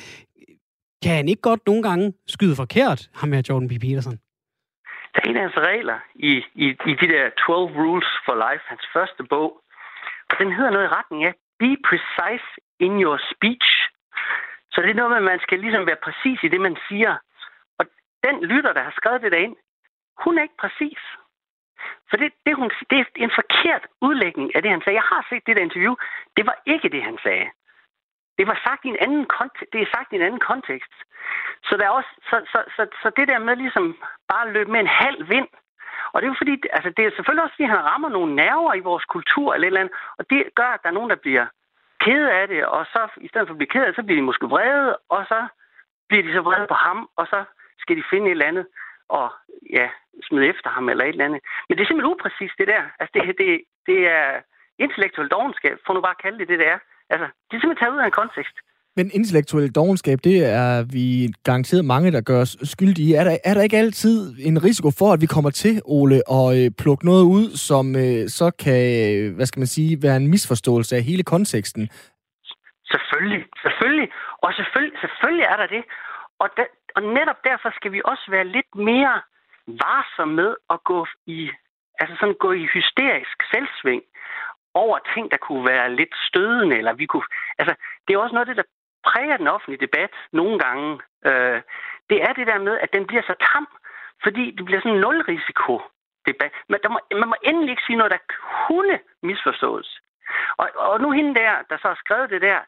[1.03, 3.71] Kan han ikke godt nogle gange skyde forkert, ham her Jordan B.
[3.81, 4.17] Peterson?
[5.15, 6.31] Der er en af hans regler i,
[6.65, 9.49] i, i de der 12 Rules for Life, hans første bog,
[10.29, 13.69] og den hedder noget i retning af, be precise in your speech.
[14.71, 17.17] Så det er noget med, at man skal ligesom være præcis i det, man siger.
[17.79, 17.85] Og
[18.25, 19.55] den lytter, der har skrevet det derind,
[20.23, 21.01] hun er ikke præcis.
[22.09, 24.99] For det, det, hun, det er en forkert udlægning af det, han sagde.
[25.01, 25.95] Jeg har set det der interview.
[26.37, 27.47] Det var ikke det, han sagde.
[28.37, 29.73] Det var sagt i en anden kontekst.
[29.73, 30.93] Det er sagt i en anden kontekst.
[31.67, 33.97] Så, der er også, så, så, så, så det der med ligesom
[34.31, 35.47] bare at løbe med en halv vind,
[36.11, 38.73] og det er jo fordi, altså det er selvfølgelig også, fordi han rammer nogle nerver
[38.73, 41.23] i vores kultur eller et eller andet, og det gør, at der er nogen, der
[41.25, 41.45] bliver
[42.05, 44.19] ked af det, og så i stedet for at blive ked af det, så bliver
[44.21, 45.39] de måske vrede, og så
[46.09, 47.43] bliver de så vrede på ham, og så
[47.81, 48.65] skal de finde et eller andet
[49.09, 49.27] og
[49.69, 49.89] ja,
[50.27, 51.41] smide efter ham eller et eller andet.
[51.67, 52.83] Men det er simpelthen upræcist, det der.
[52.99, 54.41] Altså det, det, det er
[54.79, 56.79] intellektuel dogenskab, for nu bare at kalde det det, det er.
[57.09, 58.57] Altså, det er simpelthen taget ud af en kontekst.
[58.97, 61.05] Men intellektuel dogenskab, det er vi
[61.43, 63.15] garanteret mange, der gør os skyldige.
[63.19, 64.17] Er der, er der ikke altid
[64.49, 68.21] en risiko for, at vi kommer til, Ole, og øh, plukke noget ud, som øh,
[68.39, 71.83] så kan, øh, hvad skal man sige, være en misforståelse af hele konteksten?
[72.93, 74.09] Selvfølgelig, selvfølgelig.
[74.45, 75.83] Og selvfølgelig, selvfølgelig er der det.
[76.41, 76.63] Og, da,
[76.95, 79.15] og netop derfor skal vi også være lidt mere
[79.67, 81.39] varsomme med at gå i,
[81.99, 84.01] altså sådan gå i hysterisk selvsving
[84.83, 87.27] over ting, der kunne være lidt stødende, eller vi kunne...
[87.59, 87.73] Altså,
[88.05, 88.74] det er også noget af det, der
[89.05, 90.99] præger den offentlige debat nogle gange.
[91.25, 91.61] Øh,
[92.09, 93.67] det er det der med, at den bliver så tam,
[94.23, 95.81] fordi det bliver sådan en nulrisiko
[96.29, 96.51] debat.
[96.69, 98.21] Men der må, man må endelig ikke sige noget, der
[98.67, 99.99] kunne misforstås.
[100.57, 102.59] Og, og nu hende der, der så har skrevet det der,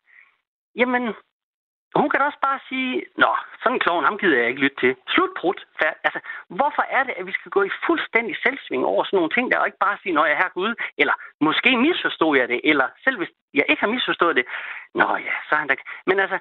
[0.76, 1.14] jamen,
[1.96, 3.32] hun kan da også bare sige, nå,
[3.64, 4.96] sådan en klovn, ham gider jeg ikke lytte til.
[5.14, 5.60] Slut prut.
[6.06, 6.20] Altså,
[6.50, 9.60] hvorfor er det, at vi skal gå i fuldstændig selvsving over sådan nogle ting, der
[9.60, 12.88] og ikke bare sige, når jeg er her Gud, eller måske misforstod jeg det, eller
[13.04, 14.46] selv hvis jeg ikke har misforstået det,
[14.96, 15.76] nå ja, så er han da...
[16.06, 16.40] Men altså,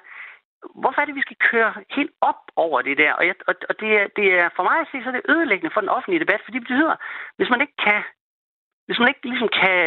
[0.81, 3.13] hvorfor er det, vi skal køre helt op over det der?
[3.13, 5.29] Og, jeg, og, og det, er, det er for mig at se, så er det
[5.29, 6.95] ødelæggende for den offentlige debat, fordi det betyder,
[7.37, 8.03] hvis man ikke kan
[8.87, 9.77] hvis man ikke ligesom kan,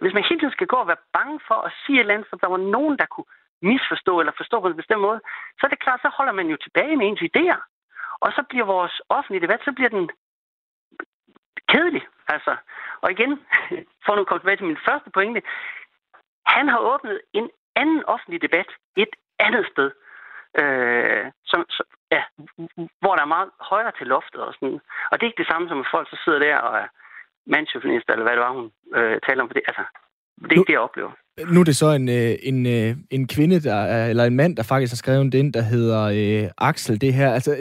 [0.00, 2.28] hvis man hele tiden skal gå og være bange for at sige et eller andet,
[2.30, 3.30] for der var nogen, der kunne
[3.62, 5.20] misforstå eller forstå på en bestemt måde,
[5.58, 7.60] så er det klart, så holder man jo tilbage med ens idéer.
[8.20, 10.10] Og så bliver vores offentlige debat, så bliver den
[11.68, 12.04] kedelig.
[12.28, 12.56] Altså,
[13.02, 13.32] og igen,
[14.04, 15.42] for nu at komme tilbage til min første pointe,
[16.46, 19.90] han har åbnet en anden offentlig debat et andet sted,
[20.60, 22.22] øh, som, som, ja,
[23.00, 24.80] hvor der er meget højere til loftet og sådan.
[25.10, 26.88] Og det er ikke det samme som at folk så sidder der og er
[27.48, 29.48] eller hvad det var, hun øh, taler om.
[29.48, 29.62] Det.
[29.70, 29.84] Altså,
[30.42, 31.12] det er ikke det, jeg oplever.
[31.44, 34.62] Nu er det så en, øh, en, øh, en kvinde, der eller en mand, der
[34.62, 37.32] faktisk har skrevet den, der hedder øh, Axel, det her.
[37.32, 37.56] Altså,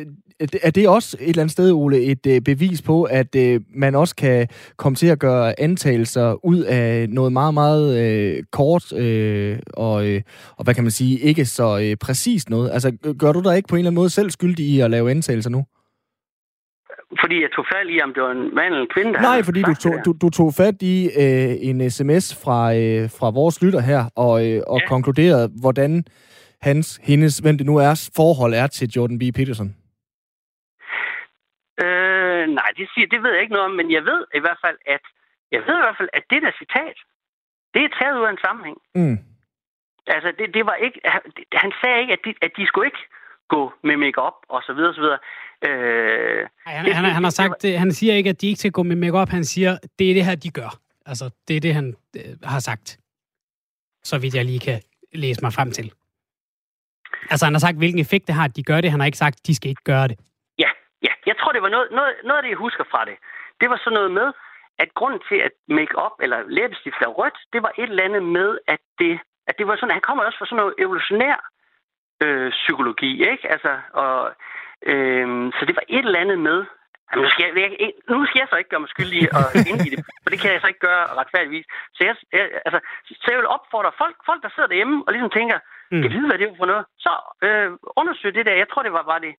[0.64, 3.96] er det også et eller andet sted, Ole, et øh, bevis på, at øh, man
[3.96, 9.60] også kan komme til at gøre antagelser ud af noget meget, meget øh, kort øh,
[9.74, 10.22] og, øh,
[10.58, 12.72] og, hvad kan man sige, ikke så øh, præcist noget?
[12.74, 15.12] Altså, gør du dig ikke på en eller anden måde selv skyldig i at lave
[15.12, 15.66] antagelser nu?
[17.22, 19.44] Fordi jeg tog fat i, om det var en mand eller en kvinde, der Nej,
[19.44, 23.56] fordi du tog, du, du tog fat i øh, en sms fra, øh, fra vores
[23.64, 24.88] lytter her, og, øh, og ja.
[24.94, 25.92] konkluderede, hvordan
[26.62, 29.24] hans, hendes, hvem det nu er, forhold er til Jordan B.
[29.38, 29.70] Peterson.
[31.84, 34.60] Øh, nej, det, siger, det ved jeg ikke noget om, men jeg ved i hvert
[34.66, 35.04] fald, at
[35.52, 36.98] jeg ved i hvert fald, at det der citat,
[37.74, 38.80] det er taget ud af en sammenhæng.
[38.96, 39.18] Mm.
[40.16, 41.00] Altså, det, det var ikke,
[41.64, 43.04] han sagde ikke, at de, at de skulle ikke
[43.54, 45.20] gå med makeup og så videre, og så videre.
[45.62, 48.84] Øh, han, han, han, har sagt, det, han siger ikke, at de ikke skal gå
[48.84, 49.30] med makeup.
[49.30, 50.80] Han siger, det er det her, de gør.
[51.06, 52.98] Altså, det er det, han øh, har sagt.
[54.04, 54.82] Så vidt jeg lige kan
[55.14, 55.94] læse mig frem til.
[57.32, 58.92] Altså, han har sagt, hvilken effekt det har, at de gør det.
[58.92, 60.18] Han har ikke sagt, at de skal ikke gøre det.
[60.60, 60.70] Ja,
[61.02, 61.14] ja.
[61.26, 63.16] Jeg tror, det var noget, noget, noget af det, jeg husker fra det.
[63.62, 64.28] Det var sådan noget med,
[64.84, 68.50] at grunden til, at make-up eller læbestift er rødt, det var et eller andet med,
[68.68, 71.38] at det, at det var sådan, han kommer også fra sådan noget evolutionær
[72.24, 73.46] øh, psykologi, ikke?
[73.54, 74.36] Altså, og,
[74.92, 76.60] øh, så det var et eller andet med,
[77.10, 79.80] Jamen, nu, skal jeg, jeg, nu skal jeg så ikke gøre mig skyldig og ind
[79.88, 81.66] i det, for det kan jeg så ikke gøre retfærdigvis.
[81.96, 82.80] Så jeg, jeg, altså,
[83.22, 85.58] så jeg vil opfordre folk, folk, der sidder derhjemme og ligesom tænker,
[85.92, 86.02] mm.
[86.04, 87.12] jeg ved, hvad det er for noget, så
[87.46, 87.70] øh,
[88.00, 88.56] undersøg det der.
[88.64, 89.34] Jeg tror, det var, var det,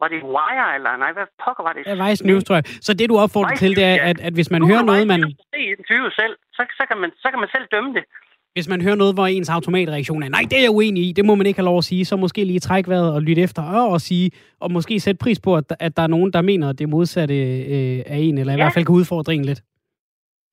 [0.00, 1.82] var det Wire, eller nej, hvad pokker var det?
[1.88, 2.66] Ja, Vice News, tror jeg.
[2.86, 5.04] Så det, du opfordrer Vice til, det er, at, at hvis man nu hører noget,
[5.12, 5.20] man...
[5.54, 8.04] Se interview selv, så, så, kan man, så kan man selv dømme det.
[8.52, 11.24] Hvis man hører noget, hvor ens automatreaktion er, nej, det er jeg uenig i, det
[11.24, 13.62] må man ikke have lov at sige, så måske lige træk vejret og lytte efter
[13.62, 14.30] og, og sige,
[14.60, 17.34] og måske sætte pris på, at, at der er nogen, der mener, at det modsatte
[17.74, 18.62] øh, af en, eller i ja.
[18.62, 19.60] hvert fald kan udfordre en lidt.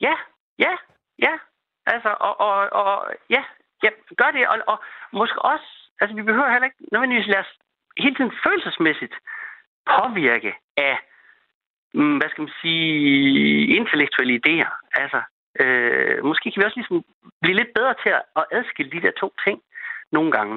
[0.01, 0.15] Ja,
[0.59, 0.73] ja,
[1.19, 1.33] ja.
[1.85, 2.91] Altså, og, og, og
[3.29, 3.43] ja,
[3.83, 4.77] ja, gør det, og, og
[5.13, 5.67] måske også,
[6.01, 7.53] altså vi behøver heller ikke nødvendigvis lade os
[7.97, 9.15] hele tiden følelsesmæssigt
[9.93, 10.95] påvirke af,
[11.93, 14.71] mm, hvad skal man sige, intellektuelle idéer.
[15.01, 15.19] Altså,
[15.61, 16.99] øh, måske kan vi også ligesom
[17.41, 19.57] blive lidt bedre til at adskille de der to ting
[20.11, 20.55] nogle gange.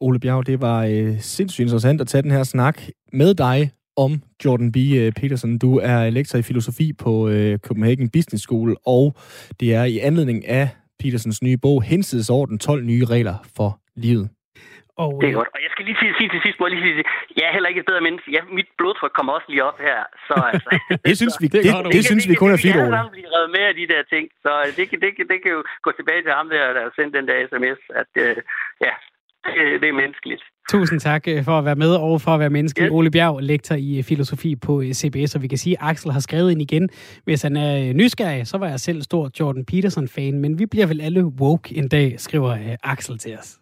[0.00, 2.76] Ole Bjerg, det var øh, sindssygt interessant at tage den her snak
[3.12, 4.76] med dig om Jordan B.
[4.76, 5.58] Øh, Peterson.
[5.58, 9.14] Du er lektor i filosofi på øh, Copenhagen Business School, og
[9.60, 14.28] det er i anledning af Petersons nye bog, Hensidsorden 12 nye regler for livet.
[15.02, 15.50] Og, det er godt.
[15.56, 17.04] Og jeg skal lige sige, sige til sidst, må jeg lige sige,
[17.38, 18.28] jeg er heller ikke et bedre menneske.
[18.36, 19.98] Ja, mit blodtryk kommer også lige op her.
[20.28, 20.70] Så, altså,
[21.08, 22.90] det synes vi, det, det, det, det synes vi kun er fint, Ole.
[23.02, 24.24] Vi blive revet med af de der ting.
[24.44, 27.26] Så det, det, det, det kan jo gå tilbage til ham der, der sendte den
[27.28, 28.36] der sms, at uh,
[28.86, 28.94] ja,
[29.46, 30.42] det, det er menneskeligt.
[30.68, 32.82] Tusind tak øh, for at være med og for at være menneske.
[32.82, 32.90] Yes.
[32.90, 36.20] Ole Bjerg, lektor i øh, filosofi på CBS, og vi kan sige, at Axel har
[36.20, 36.88] skrevet ind igen.
[37.24, 41.00] Hvis han er nysgerrig, så var jeg selv stor Jordan Peterson-fan, men vi bliver vel
[41.00, 43.61] alle woke en dag, skriver Axel til os.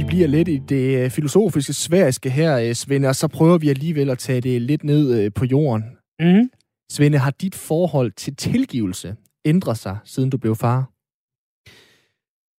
[0.00, 3.68] Vi bliver lidt i det øh, filosofiske sværiske her, øh, Svende, og så prøver vi
[3.68, 5.84] alligevel at tage det lidt ned øh, på jorden.
[6.20, 6.50] Mm.
[6.90, 10.90] Svende, har dit forhold til tilgivelse ændret sig, siden du blev far?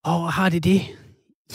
[0.03, 0.81] Og har det det?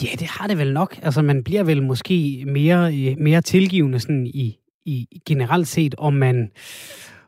[0.03, 0.99] Ja, det har det vel nok.
[1.01, 6.51] Altså, man bliver vel måske mere, mere tilgivende sådan i, i generelt set, om man...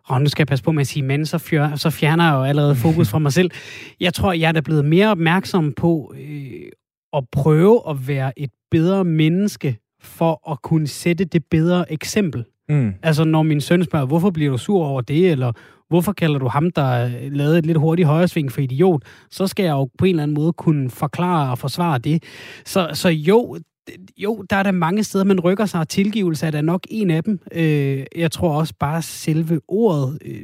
[0.06, 2.34] Og nu skal jeg passe på med at sige men, så, fjør, så fjerner jeg
[2.34, 3.52] jo allerede fokus fra mig selv.
[4.00, 6.72] Jeg tror, jeg er da blevet mere opmærksom på øh,
[7.14, 12.46] at prøve at være et bedre menneske for at kunne sætte det bedre eksempel.
[12.70, 12.94] Mm.
[13.04, 15.52] Altså når min søn spørger, hvorfor bliver du sur over det, eller
[15.90, 19.72] hvorfor kalder du ham, der lavede et lidt hurtigt højresving for idiot, så skal jeg
[19.72, 22.24] jo på en eller anden måde kunne forklare og forsvare det.
[22.66, 23.58] Så, så jo,
[24.18, 27.10] jo, der er der mange steder, man rykker sig, og tilgivelse er der nok en
[27.10, 27.40] af dem.
[27.52, 30.42] Øh, jeg tror også bare selve ordet øh,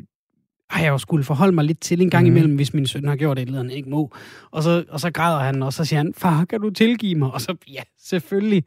[0.69, 2.31] har jeg jo skulle forholde mig lidt til en gang mm.
[2.31, 4.11] imellem, hvis min søn har gjort et eller andet, ikke må.
[4.51, 7.31] Og så, og så græder han, og så siger han, far, kan du tilgive mig?
[7.31, 8.63] Og så, ja, selvfølgelig,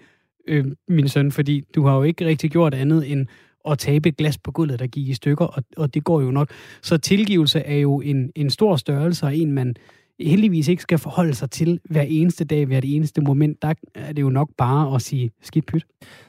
[0.49, 3.27] øh, min søn, fordi du har jo ikke rigtig gjort andet end
[3.71, 6.31] at tabe et glas på gulvet, der gik i stykker, og, og det går jo
[6.31, 6.51] nok.
[6.83, 9.75] Så tilgivelse er jo en, en stor størrelse, og en, man
[10.21, 13.63] heldigvis ikke skal forholde sig til hver eneste dag, hver det eneste moment.
[13.63, 15.85] Der er det jo nok bare at sige skidt pyt.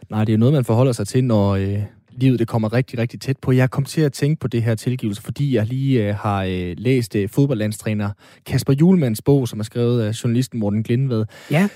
[0.10, 1.80] Nej, det er jo noget, man forholder sig til, når, øh,
[2.20, 3.52] livet det kommer rigtig, rigtig tæt på.
[3.52, 6.74] Jeg kom til at tænke på det her tilgivelse, fordi jeg lige øh, har øh,
[6.78, 8.10] læst øh, fodboldlandstræner
[8.46, 11.26] Kasper Julmans bog, som er skrevet af journalisten Morten Glindved.
[11.52, 11.70] Ja.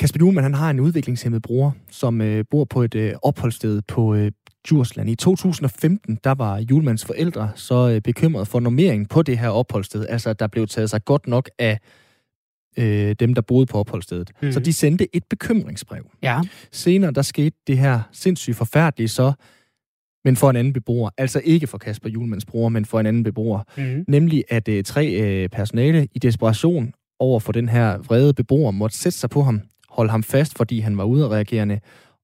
[0.00, 4.14] Kasper Julemand, han har en udviklingshemmet bror, som øh, bor på et øh, opholdssted på
[4.14, 4.32] øh,
[4.68, 5.10] Djursland.
[5.10, 10.06] I 2015, der var Julmans forældre så øh, bekymret for normeringen på det her opholdssted.
[10.08, 11.78] Altså, der blev taget sig godt nok af
[12.78, 14.30] øh, dem, der boede på opholdsstedet.
[14.42, 14.52] Mm.
[14.52, 16.10] Så de sendte et bekymringsbrev.
[16.22, 16.40] Ja.
[16.72, 19.32] Senere, der skete det her sindssygt forfærdelige så,
[20.28, 21.10] men for en anden beboer.
[21.18, 23.62] Altså ikke for Kasper Julmans bror, men for en anden beboer.
[23.76, 24.04] Mm.
[24.08, 28.96] Nemlig at øh, tre øh, personale i desperation over for den her vrede beboer måtte
[28.96, 31.80] sætte sig på ham, holde ham fast, fordi han var udadreagerende,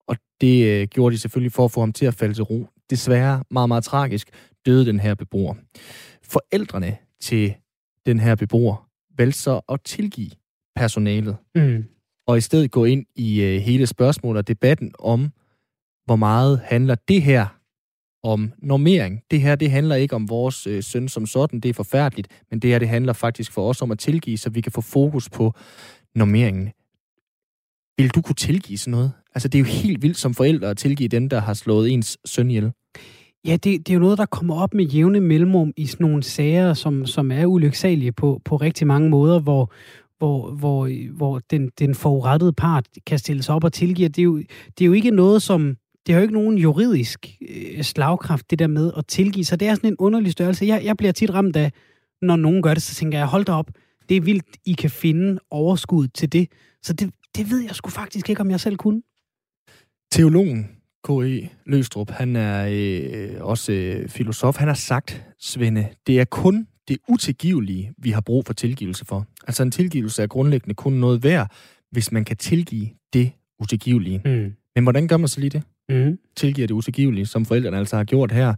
[0.08, 2.66] og det øh, gjorde de selvfølgelig for at få ham til at falde til ro.
[2.90, 4.28] Desværre, meget, meget tragisk,
[4.66, 5.54] døde den her beboer.
[6.22, 7.54] Forældrene til
[8.06, 8.88] den her beboer
[9.18, 10.30] valgte så at tilgive
[10.76, 11.84] personalet, mm.
[12.26, 15.30] og i stedet gå ind i øh, hele spørgsmålet og debatten om,
[16.04, 17.53] hvor meget handler det her
[18.24, 19.20] om normering.
[19.30, 22.58] Det her, det handler ikke om vores øh, søn som sådan, det er forfærdeligt, men
[22.60, 25.28] det her, det handler faktisk for os om at tilgive, så vi kan få fokus
[25.28, 25.52] på
[26.14, 26.70] normeringen.
[27.96, 29.12] Vil du kunne tilgive sådan noget?
[29.34, 32.18] Altså, det er jo helt vildt som forældre at tilgive dem, der har slået ens
[32.24, 32.72] søn ihjel.
[33.44, 36.22] Ja, det, det er jo noget, der kommer op med jævne mellemrum i sådan nogle
[36.22, 39.72] sager, som, som er ulyksalige på, på rigtig mange måder, hvor,
[40.18, 44.08] hvor, hvor, hvor den, den forurettede part kan stille sig op og tilgive.
[44.08, 44.37] Det er jo,
[44.78, 48.58] det er jo ikke noget, som det har jo ikke nogen juridisk øh, slagkraft, det
[48.58, 49.60] der med at tilgive sig.
[49.60, 50.66] Det er sådan en underlig størrelse.
[50.66, 51.72] Jeg, jeg bliver tit ramt af,
[52.22, 53.70] når nogen gør det, så tænker jeg, hold da op,
[54.08, 56.48] det er vildt, I kan finde overskud til det.
[56.82, 59.02] Så det, det ved jeg sgu faktisk ikke, om jeg selv kunne.
[60.12, 60.68] Teologen
[61.04, 61.48] K.E.
[61.66, 66.98] Løstrup, han er øh, også øh, filosof, han har sagt, Svende, det er kun det
[67.08, 69.26] utilgivelige, vi har brug for tilgivelse for.
[69.46, 71.50] Altså en tilgivelse er grundlæggende kun noget værd,
[71.90, 74.20] hvis man kan tilgive det utilgivelige.
[74.24, 74.52] Mm.
[74.74, 75.62] Men hvordan gør man så lige det?
[75.88, 76.18] Mm.
[76.36, 78.54] tilgiver det utilgivelige, som forældrene altså har gjort her.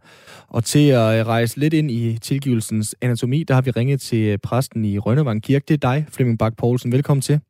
[0.49, 4.23] Og til at øh, rejse lidt ind i tilgivelsens anatomi, der har vi ringet til
[4.29, 5.65] øh, præsten i Rønnevang Kirke.
[5.69, 6.93] Det er dig, Flemming Bak Poulsen.
[6.93, 7.41] Velkommen til.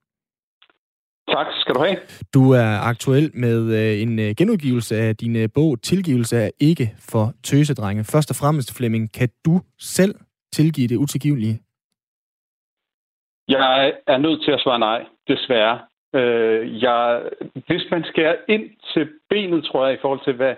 [1.29, 1.97] Tak skal du have.
[2.35, 8.05] Du er aktuel med øh, en genudgivelse af din bog Tilgivelse er ikke for tøsedrenge.
[8.05, 10.15] Først og fremmest, Flemming, kan du selv
[10.53, 11.61] tilgive det utilgivelige?
[13.49, 15.79] Jeg er nødt til at svare nej, desværre.
[16.19, 17.23] Øh, jeg,
[17.67, 20.55] hvis man skærer ind til benet, tror jeg, i forhold til, hvad,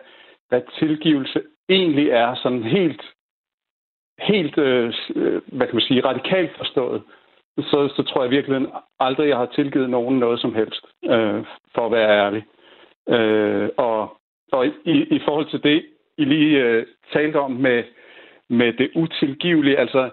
[0.49, 3.03] hvad tilgivelse egentlig er, sådan helt,
[4.19, 7.03] helt øh, øh, hvad kan man sige, radikalt forstået,
[7.59, 8.67] så, så tror jeg virkelig
[9.01, 11.45] aldrig, jeg har tilgivet nogen noget som helst, øh,
[11.75, 12.45] for at være ærlig.
[13.09, 14.19] Øh, og
[14.53, 15.87] og i, i forhold til det,
[16.19, 17.85] I lige øh, talte om med,
[18.49, 20.11] med det utilgivelige, altså,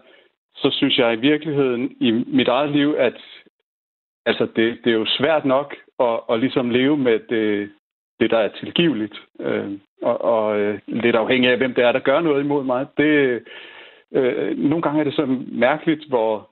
[0.56, 3.22] så synes jeg i virkeligheden i mit eget liv, at
[4.26, 7.72] altså det, det er jo svært nok at, at ligesom leve med det,
[8.20, 9.22] det der er tilgiveligt.
[9.40, 12.88] Øh, og, og øh, lidt afhængig af, hvem det er, der gør noget imod mig.
[12.98, 13.44] Det,
[14.12, 16.50] øh, nogle gange er det så mærkeligt, hvor,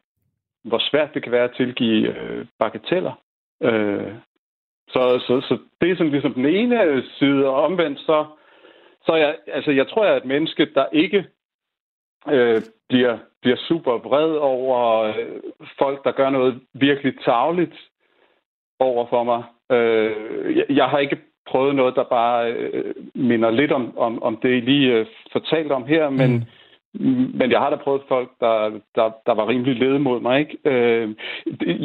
[0.64, 3.20] hvor svært det kan være at tilgive øh, bagateller.
[3.64, 4.14] Øh,
[4.90, 8.26] så, så, så det er sådan ligesom den ene side, og omvendt så,
[9.06, 11.26] så jeg, altså, jeg tror, jeg er et menneske, der ikke
[12.32, 15.40] øh, bliver, bliver super vred over øh,
[15.80, 17.78] folk, der gør noget virkelig tavligt
[18.80, 19.44] over for mig.
[19.78, 21.18] Øh, jeg, jeg har ikke
[21.52, 25.72] prøvet noget, der bare øh, minder lidt om, om, om det, I lige øh, fortalt
[25.72, 26.32] om her, men,
[26.94, 27.32] mm.
[27.40, 30.40] men jeg har da prøvet folk, der, der, der var rimelig lede mod mig.
[30.40, 30.58] Ikke?
[30.66, 31.16] Øh,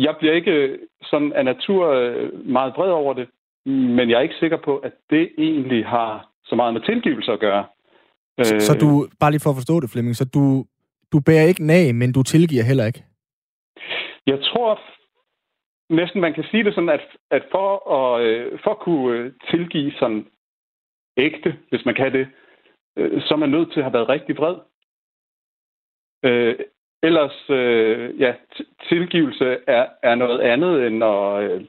[0.05, 3.29] jeg bliver ikke sådan af natur øh, meget vred over det,
[3.66, 7.40] men jeg er ikke sikker på, at det egentlig har så meget med tilgivelse at
[7.40, 7.64] gøre.
[8.42, 10.64] Så, øh, så du, bare lige for at forstå det, Flemming, så du,
[11.12, 13.05] du bærer ikke nag, men du tilgiver heller ikke?
[14.27, 14.81] Jeg tror
[15.90, 19.33] næsten, man kan sige det sådan, at, at for, at, øh, for at kunne øh,
[19.51, 20.27] tilgive sådan
[21.16, 22.29] ægte, hvis man kan det,
[22.97, 24.57] øh, så er man nødt til at have været rigtig vred.
[26.25, 26.57] Øh,
[27.03, 28.35] ellers, øh, ja,
[28.88, 31.64] tilgivelse er, er noget andet end at, øh,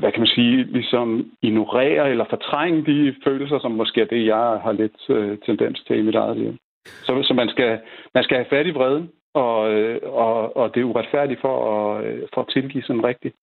[0.00, 4.60] hvad kan man sige, ligesom ignorere eller fortrænge de følelser, som måske er det, jeg
[4.64, 6.56] har lidt øh, tendens til i mit eget liv.
[6.86, 7.78] Så, så man, skal,
[8.14, 12.04] man skal have fat i vreden, og, øh, og, og det er uretfærdigt for at,
[12.04, 13.34] øh, for at tilgive sådan rigtigt.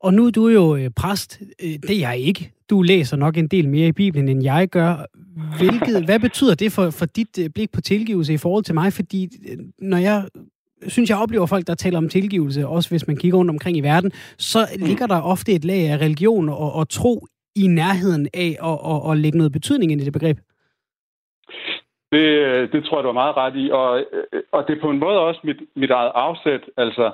[0.00, 1.40] Og nu er du jo øh, præst.
[1.60, 2.52] Det er jeg ikke.
[2.70, 4.94] Du læser nok en del mere i Bibelen, end jeg gør.
[5.58, 8.92] Hvilket, hvad betyder det for, for dit blik på tilgivelse i forhold til mig?
[8.92, 9.28] Fordi
[9.78, 10.24] når jeg
[10.88, 13.80] synes, jeg oplever folk, der taler om tilgivelse, også hvis man kigger rundt omkring i
[13.80, 18.56] verden, så ligger der ofte et lag af religion og, og tro i nærheden af
[18.62, 20.38] at, at, at lægge noget betydning ind i det begreb.
[22.16, 24.80] Det, øh, det tror jeg, du har meget ret i, og, øh, og det er
[24.80, 27.10] på en måde også mit, mit eget afsæt, altså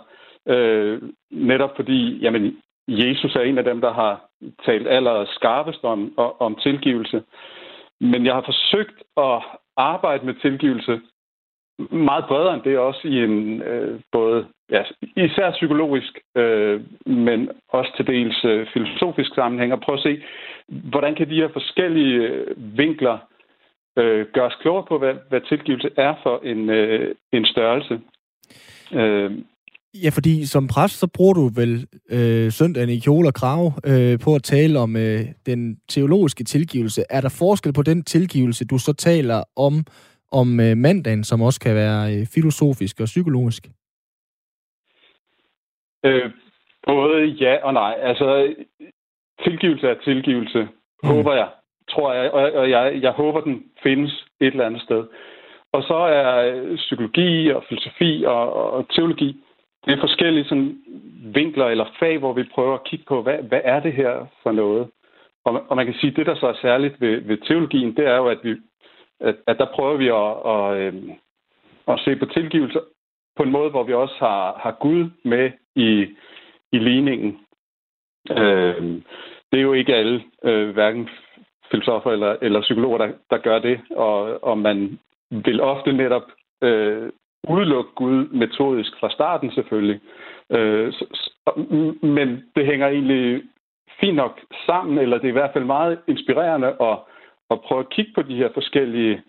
[0.49, 2.57] øh, netop fordi, jamen,
[2.89, 4.25] Jesus er en af dem, der har
[4.67, 7.23] talt aller skarpest om, om tilgivelse.
[8.01, 9.43] Men jeg har forsøgt at
[9.77, 11.01] arbejde med tilgivelse
[11.91, 14.83] meget bredere end det også i en øh, både ja,
[15.17, 20.23] især psykologisk, øh, men også til dels øh, filosofisk sammenhæng, og prøve at se,
[20.69, 23.19] hvordan kan de her forskellige øh, vinkler
[23.99, 28.01] øh, gøre os klogere på, hvad, hvad tilgivelse er for en, øh, en størrelse.
[28.93, 29.31] Øh,
[30.05, 34.19] Ja, fordi som præst, så bruger du vel øh, søndagen i kjole og krav øh,
[34.25, 37.03] på at tale om øh, den teologiske tilgivelse.
[37.11, 39.85] Er der forskel på den tilgivelse, du så taler om
[40.33, 43.63] om øh, mandagen, som også kan være øh, filosofisk og psykologisk?
[46.05, 46.31] Øh,
[46.87, 47.95] både ja og nej.
[48.03, 48.55] Altså,
[49.45, 51.09] tilgivelse er tilgivelse, mm.
[51.09, 51.49] håber jeg,
[51.93, 55.05] tror jeg, og, og jeg, jeg håber, den findes et eller andet sted.
[55.73, 59.45] Og så er øh, psykologi og filosofi og, og teologi,
[59.87, 60.79] det er forskellige sådan,
[61.35, 64.53] vinkler eller fag, hvor vi prøver at kigge på, hvad, hvad er det her for
[64.53, 64.89] noget?
[65.45, 68.07] Og, og man kan sige, at det, der så er særligt ved, ved teologien, det
[68.07, 68.57] er jo, at vi
[69.23, 70.95] at, at der prøver vi at, at, at,
[71.89, 72.81] at se på tilgivelse
[73.37, 76.07] på en måde, hvor vi også har, har Gud med i,
[76.73, 77.39] i ligningen.
[78.31, 79.03] Øh,
[79.53, 81.09] det er jo ikke alle, øh, hverken
[81.73, 84.99] filosofer eller, eller psykologer, der, der gør det, og, og man
[85.31, 86.27] vil ofte netop
[86.63, 87.11] øh,
[87.49, 90.01] udelukke Gud metodisk fra starten selvfølgelig.
[90.51, 91.05] Øh, så,
[92.03, 93.43] men det hænger egentlig
[94.01, 96.99] fint nok sammen, eller det er i hvert fald meget inspirerende at,
[97.51, 99.23] at prøve at kigge på de her forskellige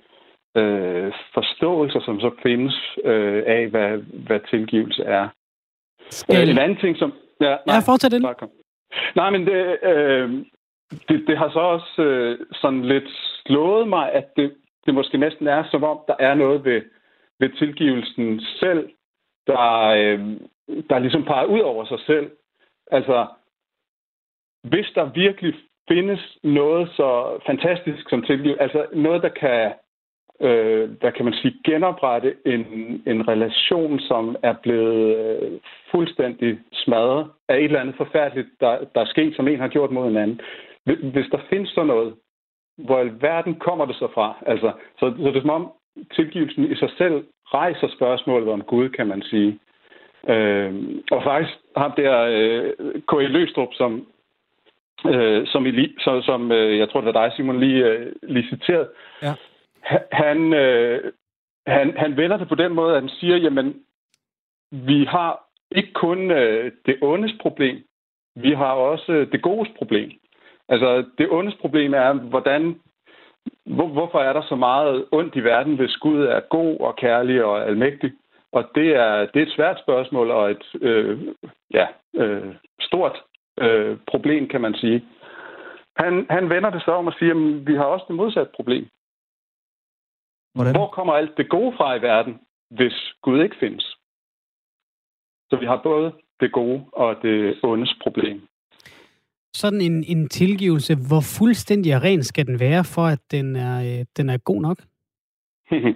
[0.58, 5.28] øh, forståelser, som så findes øh, af, hvad, hvad tilgivelse er.
[6.10, 6.44] Skal...
[6.44, 7.14] Øh, en anden ting, som...
[7.42, 8.26] Ja, nej, ja fortsæt den.
[9.16, 10.46] Nej, men det, øh,
[11.10, 13.10] det, det har så også øh, sådan lidt
[13.46, 14.54] slået mig, at det,
[14.86, 16.82] det måske næsten er, som om der er noget ved,
[17.40, 18.90] ved tilgivelsen selv,
[19.48, 20.20] der, øh,
[20.90, 22.32] der ligesom peger ud over sig selv.
[22.92, 23.28] Altså,
[24.64, 25.54] hvis der virkelig
[25.88, 29.74] findes noget så fantastisk som tilgivelse, altså noget, der kan,
[30.42, 32.64] øh, der kan man sige, genoprette en,
[33.08, 35.60] en relation, som er blevet øh,
[35.92, 39.92] fuldstændig smadret af et eller andet forfærdeligt, der, der er sket, som en har gjort
[39.92, 40.42] mod en anden.
[40.86, 42.16] Hvis der findes sådan noget,
[42.78, 44.38] hvor i verden kommer det så fra?
[44.46, 45.72] Altså, så, så det er som om
[46.16, 49.60] tilgivelsen i sig selv rejser spørgsmålet om Gud, kan man sige.
[50.30, 50.74] Øh,
[51.12, 52.74] og faktisk ham der øh,
[53.08, 53.28] K.E.
[53.28, 54.08] Løstrup, som
[55.06, 58.50] øh, som, I, så, som øh, jeg tror, det var dig, Simon, lige, øh, lige
[58.50, 58.88] citeret.
[59.22, 59.34] Ja.
[60.12, 61.12] Han, øh,
[61.68, 63.76] han, han vender det på den måde, at han siger, jamen,
[64.72, 67.84] vi har ikke kun øh, det ondes problem,
[68.36, 70.12] vi har også øh, det godes problem.
[70.70, 72.82] Altså, det ondes problem er, hvordan,
[73.66, 77.44] hvor, hvorfor er der så meget ondt i verden, hvis Gud er god og kærlig
[77.44, 78.12] og almægtig?
[78.52, 81.28] Og det er, det er et svært spørgsmål og et øh,
[81.74, 83.24] ja, øh, stort
[83.60, 85.06] øh, problem, kan man sige.
[85.98, 88.88] Han, han vender det så om og siger, at vi har også det modsatte problem.
[90.56, 90.76] Hvordan?
[90.76, 92.40] Hvor kommer alt det gode fra i verden,
[92.70, 93.98] hvis Gud ikke findes?
[95.50, 98.48] Så vi har både det gode og det ondes problem.
[99.56, 103.76] Sådan en, en tilgivelse, hvor fuldstændig og ren skal den være, for at den er,
[103.80, 104.78] øh, den er god nok?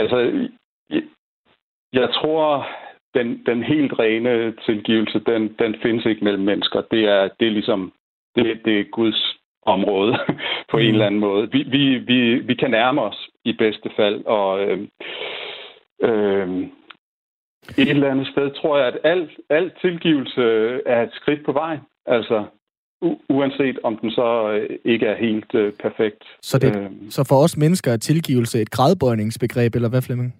[0.00, 0.48] altså,
[0.90, 1.02] jeg,
[1.92, 2.66] jeg tror,
[3.14, 6.80] den, den helt rene tilgivelse, den, den findes ikke mellem mennesker.
[6.90, 7.92] Det er, det er ligesom,
[8.34, 10.18] det, det er Guds område
[10.70, 10.82] på mm.
[10.82, 11.50] en eller anden måde.
[11.52, 14.88] Vi, vi, vi, vi kan nærme os i bedste fald, og øh,
[16.02, 16.66] øh,
[17.78, 20.42] et eller andet sted tror jeg, at al, al tilgivelse
[20.86, 21.80] er et skridt på vejen.
[22.06, 22.44] Altså,
[23.28, 26.24] uanset om den så øh, ikke er helt øh, perfekt.
[26.42, 30.34] Så, det, øh, så for os mennesker er tilgivelse et gradbøjningsbegreb, eller hvad, Flemming?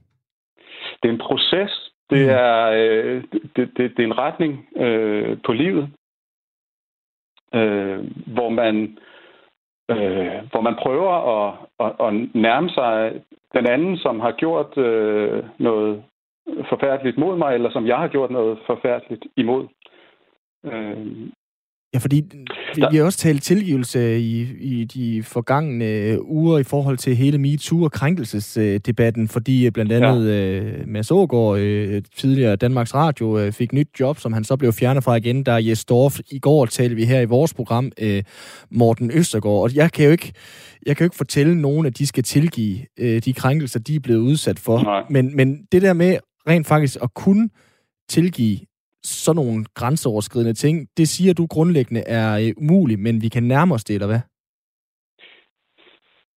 [1.02, 1.90] Det er en proces.
[2.10, 2.30] Det mm.
[2.30, 3.22] er, øh,
[3.56, 5.88] det, det, det er en retning øh, på livet,
[7.54, 8.98] øh, hvor man
[9.90, 13.22] øh, hvor man prøver at, at, at nærme sig
[13.54, 16.02] den anden, som har gjort øh, noget
[16.68, 19.64] forfærdeligt mod mig, eller som jeg har gjort noget forfærdeligt imod.
[20.64, 21.30] Øh,
[21.94, 22.24] Ja, fordi
[22.74, 27.38] vi, vi har også talt tilgivelse i, i de forgangne uger i forhold til hele
[27.38, 30.82] MeToo og krænkelsesdebatten, fordi øh, blandt andet ja.
[30.82, 34.72] uh, Mads Aargaard, uh, tidligere Danmarks Radio, uh, fik nyt job, som han så blev
[34.72, 36.18] fjernet fra igen, der Jes Dorf.
[36.30, 38.18] I går talte vi her i vores program, uh,
[38.70, 40.32] Morten Østergaard, og jeg kan jo ikke,
[40.86, 44.00] jeg kan jo ikke fortælle nogen, at de skal tilgive uh, de krænkelser, de er
[44.00, 45.06] blevet udsat for.
[45.12, 46.16] Men, men det der med
[46.48, 47.48] rent faktisk at kunne
[48.08, 48.58] tilgive
[49.02, 53.74] sådan nogle grænseoverskridende ting, det siger du grundlæggende er øh, umuligt, men vi kan nærme
[53.74, 54.20] os det, eller hvad?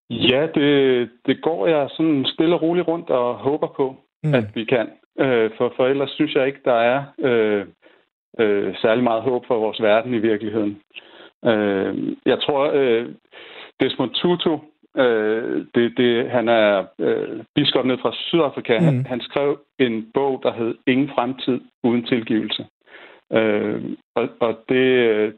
[0.10, 4.34] Ja, det, det går jeg sådan stille og roligt rundt og håber på, mm.
[4.34, 4.88] at vi kan.
[5.20, 7.66] Øh, for, for ellers synes jeg ikke, der er øh,
[8.40, 10.82] øh, særlig meget håb for vores verden i virkeligheden.
[11.46, 13.10] Øh, jeg tror, øh,
[13.80, 14.60] Desmond Tutu,
[14.98, 18.80] Øh, det, det, han er øh, biskop ned fra Sydafrika.
[18.80, 18.86] Mm.
[18.86, 22.66] Han, han skrev en bog, der hed Ingen fremtid uden tilgivelse.
[23.34, 23.84] Øh,
[24.16, 24.88] og og det,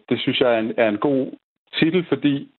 [0.10, 1.32] det synes jeg er en, er en god
[1.74, 2.52] titel, fordi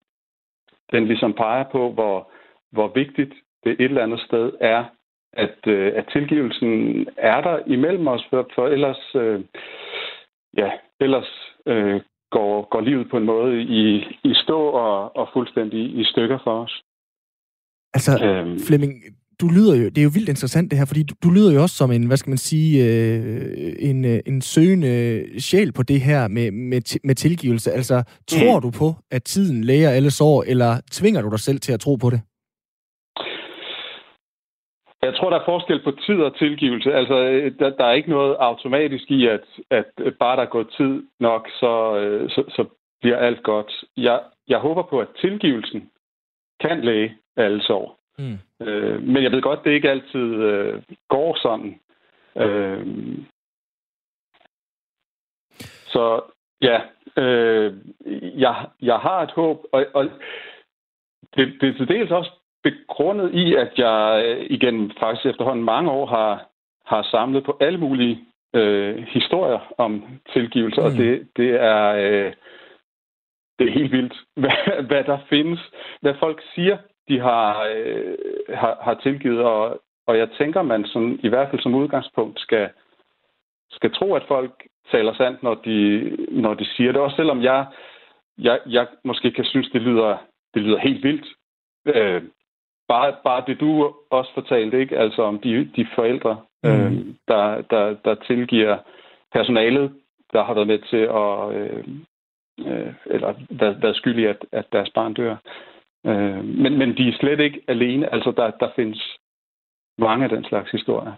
[0.93, 2.31] den ligesom peger på, hvor,
[2.73, 3.35] hvor vigtigt
[3.65, 4.85] det et eller andet sted er,
[5.33, 9.41] at, øh, at tilgivelsen er der imellem os, for, for ellers, øh,
[10.57, 10.71] ja,
[11.01, 16.05] ellers øh, går, går livet på en måde i, i stå og, og fuldstændig i
[16.05, 16.83] stykker for os.
[17.97, 18.93] Altså, øhm, Flemming,
[19.41, 21.63] du lyder jo, det er jo vildt interessant det her, fordi du, du lyder jo
[21.63, 24.93] også som en, hvad skal man sige, øh, en, øh, en søgende
[25.41, 27.73] sjæl på det her med, med, med tilgivelse.
[27.79, 27.97] Altså,
[28.33, 28.63] tror mm.
[28.63, 31.95] du på, at tiden læger alle sår, eller tvinger du dig selv til at tro
[31.97, 32.21] på det?
[35.03, 36.95] Jeg tror, der er forskel på tid og tilgivelse.
[36.95, 37.17] Altså,
[37.59, 39.87] der, der er ikke noget automatisk i, at, at
[40.21, 42.65] bare der er gået tid nok, så, øh, så, så
[43.01, 43.73] bliver alt godt.
[43.97, 45.81] Jeg, jeg håber på, at tilgivelsen
[46.61, 47.99] kan læge alle sår.
[48.19, 48.67] Mm.
[48.67, 51.81] Øh, men jeg ved godt, det ikke altid øh, går sådan.
[52.37, 52.87] Øh,
[55.87, 56.21] så
[56.63, 56.81] ja,
[57.17, 57.75] øh,
[58.41, 60.05] jeg, jeg har et håb, og, og
[61.37, 62.31] det, det er til dels også
[62.63, 66.49] begrundet i, at jeg øh, igen faktisk efterhånden mange år har,
[66.87, 68.25] har samlet på alle mulige
[68.55, 70.87] øh, historier om tilgivelse, mm.
[70.87, 72.33] og det, det er øh,
[73.59, 75.61] det er helt vildt, hvad, hvad der findes,
[76.01, 76.79] hvad folk siger,
[77.09, 78.17] de har, øh,
[78.49, 82.71] har, har tilgivet, og, og jeg tænker, man som, i hvert fald som udgangspunkt skal,
[83.71, 87.01] skal tro, at folk taler sandt, når de, når de siger det.
[87.01, 87.67] Også selvom jeg,
[88.39, 90.17] jeg, jeg måske kan synes, det lyder,
[90.55, 91.27] det lyder helt vildt.
[91.87, 92.23] Øh,
[92.89, 94.99] bare, bare det, du også fortalte, ikke?
[94.99, 96.71] Altså om de, de forældre, mm.
[96.71, 96.93] øh,
[97.29, 98.79] der, der, der tilgiver
[99.33, 99.93] personalet,
[100.33, 101.55] der har været med til at...
[101.55, 101.85] Øh,
[102.59, 105.37] øh, eller været, været skyld i, at, at deres barn dør.
[106.07, 108.15] Øh, men, men de er slet ikke alene.
[108.15, 109.17] Altså, der, der findes
[109.99, 111.13] mange af den slags historier.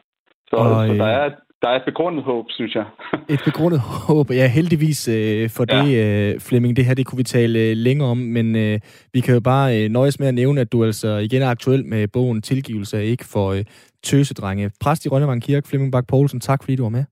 [0.50, 1.30] Så, og, så der, øh, er,
[1.62, 2.86] der er et begrundet håb, synes jeg.
[3.34, 4.30] et begrundet håb.
[4.30, 5.76] Ja, heldigvis øh, for ja.
[5.76, 6.76] det, øh, Flemming.
[6.76, 8.80] Det her, det kunne vi tale øh, længere om, men øh,
[9.12, 11.84] vi kan jo bare øh, nøjes med at nævne, at du altså igen er aktuel
[11.84, 13.64] med bogen Tilgivelse ikke for øh,
[14.02, 14.70] tøsedrenge.
[14.80, 17.04] Præst i Rønnevang Kirke, Flemming Bak Poulsen, tak fordi du var med.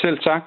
[0.00, 0.42] Selv tak.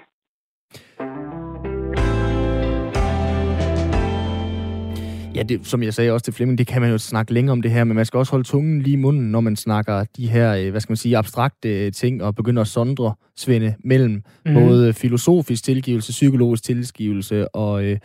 [5.35, 7.61] Ja, det, som jeg sagde også til Flemming, det kan man jo snakke længere om
[7.61, 10.27] det her, men man skal også holde tungen lige i munden, når man snakker de
[10.27, 14.23] her, øh, hvad skal man sige, abstrakte øh, ting, og begynder at sondre, Svende, mellem
[14.45, 14.53] mm.
[14.53, 17.97] både filosofisk tilgivelse, psykologisk tilgivelse, og, øh,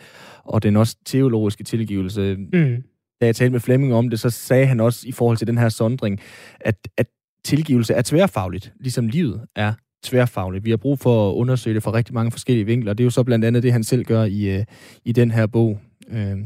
[0.44, 2.36] og den også teologiske tilgivelse.
[2.52, 2.82] Mm.
[3.20, 5.58] Da jeg talte med Flemming om det, så sagde han også i forhold til den
[5.58, 6.20] her sondring,
[6.60, 7.06] at, at
[7.44, 9.72] tilgivelse er tværfagligt, ligesom livet er
[10.04, 10.64] tværfagligt.
[10.64, 13.10] Vi har brug for at undersøge det fra rigtig mange forskellige vinkler, det er jo
[13.10, 14.64] så blandt andet det, han selv gør i,
[15.04, 15.80] i den her bog.
[16.08, 16.36] Øh,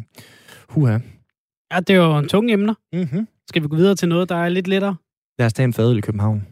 [0.70, 0.98] Huha.
[1.72, 2.74] Ja, det er jo en tung emner.
[2.92, 3.28] Mm-hmm.
[3.48, 4.96] Skal vi gå videre til noget, der er lidt lettere?
[5.38, 6.46] Lad os tage en fadøl i København.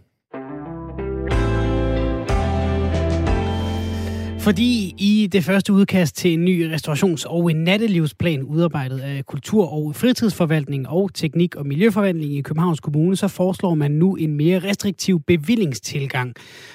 [4.46, 9.72] Fordi i det første udkast til en ny restaurations- og en nattelivsplan udarbejdet af Kultur-
[9.72, 14.58] og Fritidsforvaltning og Teknik- og Miljøforvaltning i Københavns Kommune, så foreslår man nu en mere
[14.58, 16.34] restriktiv bevillingstilgang.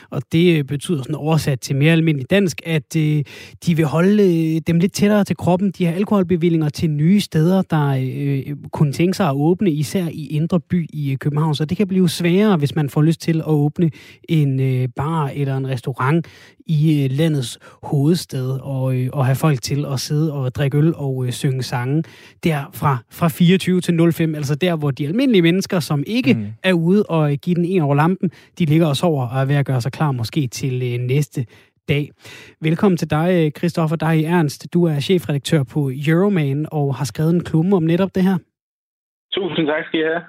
[0.09, 3.23] Og det øh, betyder sådan oversat til mere almindelig dansk, at øh,
[3.65, 7.61] de vil holde øh, dem lidt tættere til kroppen, de her alkoholbevillinger til nye steder,
[7.61, 11.55] der øh, øh kunne tænke sig at åbne, især i Indre By i øh, København.
[11.55, 13.91] Så det kan blive sværere, hvis man får lyst til at åbne
[14.29, 16.27] en øh, bar eller en restaurant
[16.71, 20.93] i øh, landets hovedstad og, øh, og have folk til at sidde og drikke øl
[20.95, 22.03] og øh, synge sange
[22.43, 26.45] der fra, fra 24 til 05, altså der, hvor de almindelige mennesker, som ikke mm.
[26.63, 29.55] er ude og give den en over lampen, de ligger og sover og er ved
[29.55, 31.45] at gøre sig klar måske til øh, næste
[31.89, 32.09] dag.
[32.61, 34.73] Velkommen til dig, Christoffer Dig Ernst.
[34.73, 38.37] Du er chefredaktør på Euroman og har skrevet en klumme om netop det her.
[39.33, 40.21] Tusind tak skal I have.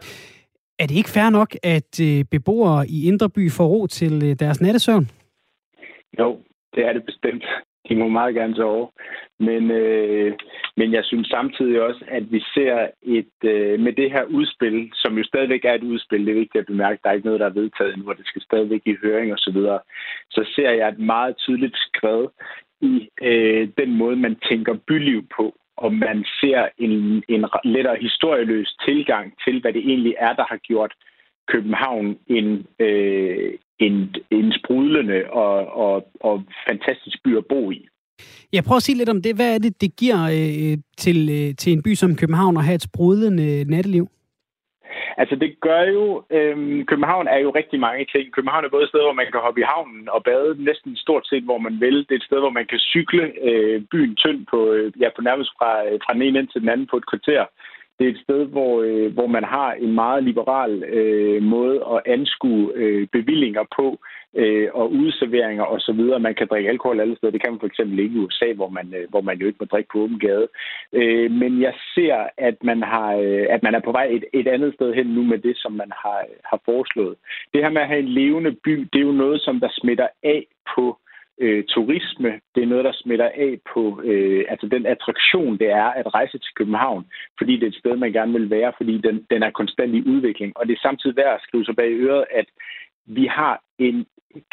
[0.78, 4.60] Er det ikke fair nok, at øh, beboere i Indreby får ro til øh, deres
[4.60, 5.08] nattesøvn?
[6.18, 6.40] Jo,
[6.74, 7.44] det er det bestemt.
[7.88, 8.88] De må meget gerne sove.
[9.40, 10.32] Men, øh,
[10.76, 15.18] men jeg synes samtidig også, at vi ser et øh, med det her udspil, som
[15.18, 17.46] jo stadigvæk er et udspil, det er vigtigt at bemærke, der er ikke noget, der
[17.46, 19.80] er vedtaget endnu, og det skal stadigvæk i høring osv., så, videre,
[20.30, 22.26] så ser jeg et meget tydeligt skred
[22.80, 28.76] i øh, den måde, man tænker byliv på, og man ser en, en lettere historieløs
[28.86, 30.92] tilgang til, hvad det egentlig er, der har gjort
[31.48, 37.88] København en, øh, en, en sprudlende og, og, og fantastisk by at bo i.
[38.52, 39.36] Jeg prøver at sige lidt om det.
[39.36, 42.74] Hvad er det, det giver øh, til, øh, til en by som København at have
[42.74, 44.06] et sprudlende natteliv?
[45.16, 48.24] Altså det gør jo, øh, København er jo rigtig mange ting.
[48.32, 51.24] København er både et sted, hvor man kan hoppe i havnen og bade næsten stort
[51.26, 51.96] set, hvor man vil.
[52.06, 55.22] Det er et sted, hvor man kan cykle øh, byen tynd på, øh, ja, på
[55.28, 57.42] nærmest fra, øh, fra den ene end til den anden på et kvarter.
[58.02, 62.02] Det er et sted, hvor, øh, hvor man har en meget liberal øh, måde at
[62.06, 63.98] anskue øh, bevillinger på
[64.36, 66.00] øh, og udserveringer osv.
[66.20, 67.32] Man kan drikke alkohol alle steder.
[67.32, 69.56] Det kan man for eksempel ikke i USA, hvor man, øh, hvor man jo ikke
[69.60, 70.48] må drikke på åben gade.
[70.92, 74.48] Øh, men jeg ser, at man, har, øh, at man er på vej et, et
[74.48, 77.16] andet sted hen nu med det, som man har, har foreslået.
[77.54, 80.08] Det her med at have en levende by, det er jo noget, som der smitter
[80.22, 80.46] af
[80.76, 82.40] på øh, Øh, turisme.
[82.54, 86.38] Det er noget, der smitter af på øh, altså den attraktion, det er at rejse
[86.38, 87.06] til København,
[87.38, 90.08] fordi det er et sted, man gerne vil være, fordi den, den er konstant i
[90.08, 90.52] udvikling.
[90.56, 92.46] Og det er samtidig værd at skrive sig bag øret, at
[93.06, 94.06] vi har en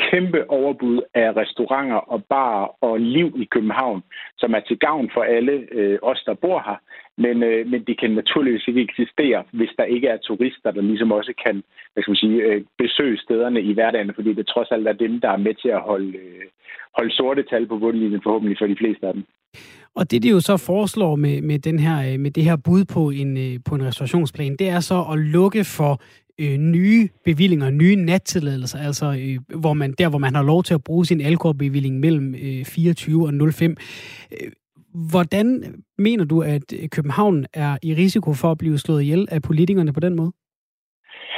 [0.09, 4.03] kæmpe overbud af restauranter og barer og liv i København,
[4.37, 6.79] som er til gavn for alle øh, os, der bor her.
[7.17, 11.11] Men, øh, men de kan naturligvis ikke eksistere, hvis der ikke er turister, der ligesom
[11.11, 11.63] også kan
[11.93, 15.21] hvad skal man sige, øh, besøge stederne i hverdagen, fordi det trods alt er dem,
[15.21, 16.45] der er med til at holde, øh,
[16.97, 19.23] holde sorte tal på bundlinjen forhåbentlig for de fleste af dem.
[19.95, 22.85] Og det, de jo så foreslår med, med, den her, øh, med det her bud
[22.93, 26.01] på en, øh, på en restaurationsplan, det er så at lukke for
[26.39, 30.73] øh, nye bevillinger, nye nattilladelser, altså øh, hvor man, der, hvor man har lov til
[30.73, 33.77] at bruge sin alkoholbevilling mellem øh, 24 og 05.
[34.31, 34.51] Øh,
[35.11, 35.47] hvordan
[35.97, 39.93] mener du, at øh, København er i risiko for at blive slået ihjel af politikerne
[39.93, 40.31] på den måde?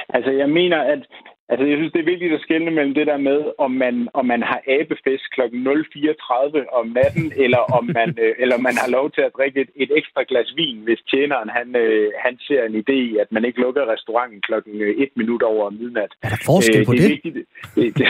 [0.09, 1.01] Altså, jeg mener, at
[1.49, 4.25] Altså, jeg synes, det er vigtigt at skelne mellem det der med, om man, om
[4.25, 5.41] man har abefest kl.
[5.41, 9.71] 04.30 om natten, eller om man, øh, eller man har lov til at drikke et,
[9.83, 13.45] et ekstra glas vin, hvis tjeneren han, øh, han ser en idé i, at man
[13.45, 16.11] ikke lukker restauranten klokken 1 øh, minut over midnat.
[16.23, 17.05] Er der forskel øh, på det?
[17.05, 17.09] Er?
[17.09, 17.35] Vigtigt,
[17.75, 18.07] det, det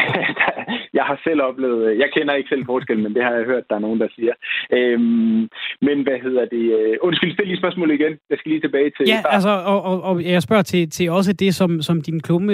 [0.99, 3.75] jeg har selv oplevet, jeg kender ikke selv forskel, men det har jeg hørt, der
[3.75, 4.33] er nogen, der siger.
[4.77, 5.41] Øhm,
[5.87, 6.65] men hvad hedder det?
[6.77, 8.13] Øh, undskyld, stil lige spørgsmålet igen.
[8.29, 9.05] Jeg skal lige tilbage til...
[9.07, 12.53] Ja, altså, og, og, og jeg spørger til, til også det, som, som din klumme,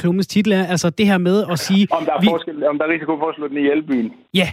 [0.00, 1.88] klumme klummens titel er, altså det her med at sige...
[1.90, 2.26] Om der er, vi...
[2.30, 4.12] forskel, om der er risiko for at slå den ihjel byen?
[4.34, 4.48] Ja.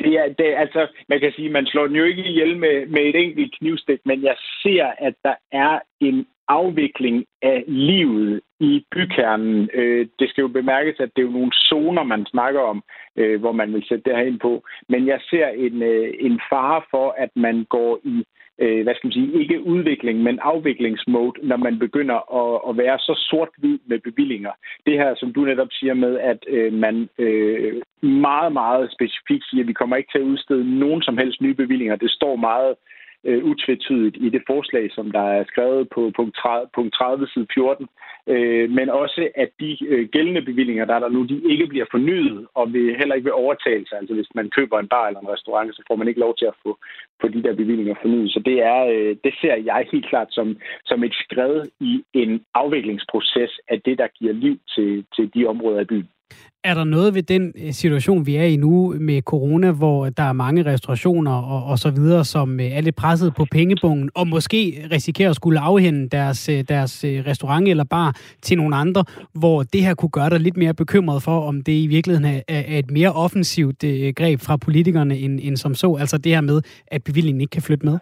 [0.00, 3.02] Det er, det altså, man kan sige, man slår den jo ikke ihjel med, med
[3.10, 9.70] et enkelt knivstik, men jeg ser, at der er en afvikling af livet i bykernen.
[9.74, 12.82] Øh, det skal jo bemærkes, at det er jo nogle zoner, man snakker om,
[13.16, 14.52] øh, hvor man vil sætte det her ind på.
[14.88, 18.16] Men jeg ser en, øh, en fare for, at man går i
[18.58, 22.98] øh, hvad skal man sige, ikke udvikling, men afviklingsmode, når man begynder at, at være
[22.98, 24.52] så sort-hvid med bevillinger.
[24.86, 29.62] Det her, som du netop siger med, at øh, man øh, meget, meget specifikt siger,
[29.62, 31.96] at vi kommer ikke til at udstede nogen som helst nye bevillinger.
[31.96, 32.74] Det står meget
[33.24, 37.46] øh, utvetydigt i det forslag, som der er skrevet på punkt 30, punkt 30 side
[37.54, 37.86] 14,
[38.26, 41.86] øh, men også at de øh, gældende bevillinger, der er der nu, de ikke bliver
[41.90, 43.96] fornyet og vil heller ikke vil overtagelse.
[43.96, 46.46] Altså hvis man køber en bar eller en restaurant, så får man ikke lov til
[46.46, 46.78] at få,
[47.20, 48.32] få de der bevillinger fornyet.
[48.32, 52.44] Så det, er, øh, det ser jeg helt klart som, som et skred i en
[52.54, 56.08] afviklingsproces af det, der giver liv til, til de områder af byen.
[56.64, 60.22] Er der noget ved den øh, situation, vi er i nu med corona, hvor der
[60.22, 64.28] er mange restaurationer og, og så videre, som øh, er lidt presset på pengebungen, og
[64.28, 69.04] måske risikerer at skulle afhænde deres, øh, deres restaurant eller bar til nogle andre,
[69.34, 72.40] hvor det her kunne gøre dig lidt mere bekymret for, om det i virkeligheden er,
[72.48, 73.84] er et mere offensivt
[74.16, 77.62] greb fra politikerne end, end som så, altså det her med, at bevillingen ikke kan
[77.62, 77.98] flytte med?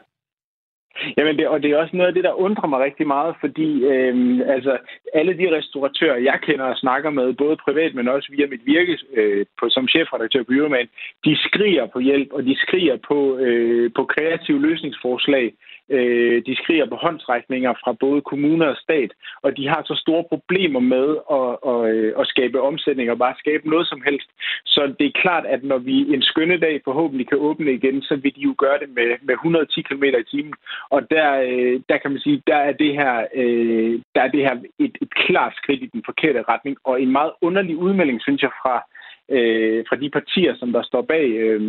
[1.16, 3.84] Jamen, det, og det er også noget af det, der undrer mig rigtig meget, fordi
[3.84, 4.78] øh, altså,
[5.14, 8.98] alle de restauratører, jeg kender og snakker med, både privat, men også via mit virke
[9.14, 10.88] øh, på, som chefredaktør på Euroman,
[11.24, 15.54] de skriger på hjælp, og de skriger på, øh, på kreative løsningsforslag.
[15.90, 19.10] Øh, de skriger på håndtrækninger fra både kommuner og stat,
[19.42, 21.08] og de har så store problemer med
[21.38, 24.28] at, at, øh, at skabe omsætning og bare skabe noget som helst.
[24.64, 28.16] Så det er klart, at når vi en skønne dag forhåbentlig kan åbne igen, så
[28.16, 30.54] vil de jo gøre det med, med 110 km i timen.
[30.90, 34.40] Og der, øh, der kan man sige, der er det her, øh, der er det
[34.40, 38.42] her et, et klart skridt i den forkerte retning, og en meget underlig udmelding, synes
[38.42, 38.84] jeg, fra
[39.30, 41.60] øh, fra de partier, som der står bag øh,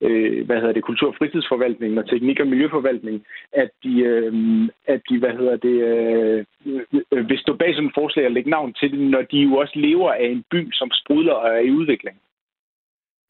[0.00, 3.22] øh, hvad hedder det, kultur- og fritidsforvaltningen og teknik- og miljøforvaltning,
[3.52, 4.32] at de, øh,
[4.86, 6.44] at de hvad hedder det, øh,
[7.12, 9.54] øh, vil stå bag sådan et forslag og lægge navn til det, når de jo
[9.56, 12.16] også lever af en by, som sprudler og er i udvikling.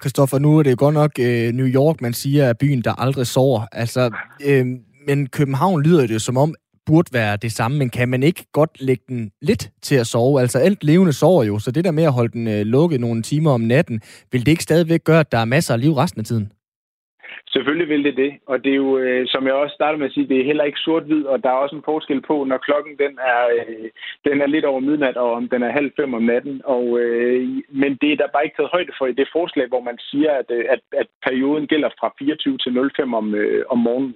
[0.02, 3.26] Christoffer, nu er det godt nok øh, New York, man siger, er byen, der aldrig
[3.26, 3.60] sover.
[3.72, 4.02] Altså,
[4.48, 4.66] øh,
[5.06, 6.54] men København lyder det som om,
[6.86, 10.40] burde være det samme, men kan man ikke godt lægge den lidt til at sove?
[10.40, 13.22] Altså alt levende sover jo, så det der med at holde den øh, lukket nogle
[13.22, 14.00] timer om natten,
[14.32, 16.52] vil det ikke stadigvæk gøre, at der er masser af liv resten af tiden?
[17.54, 20.12] Selvfølgelig vil det det, og det er jo, øh, som jeg også startede med at
[20.12, 22.96] sige, det er heller ikke sort-hvid, og der er også en forskel på, når klokken
[22.98, 23.88] den er, øh,
[24.24, 26.62] den er lidt over midnat, og om den er halv fem om natten.
[26.64, 29.80] Og, øh, men det er der bare ikke taget højde for i det forslag, hvor
[29.80, 33.78] man siger, at, øh, at, at perioden gælder fra 24 til 05 om, øh, om
[33.78, 34.14] morgenen.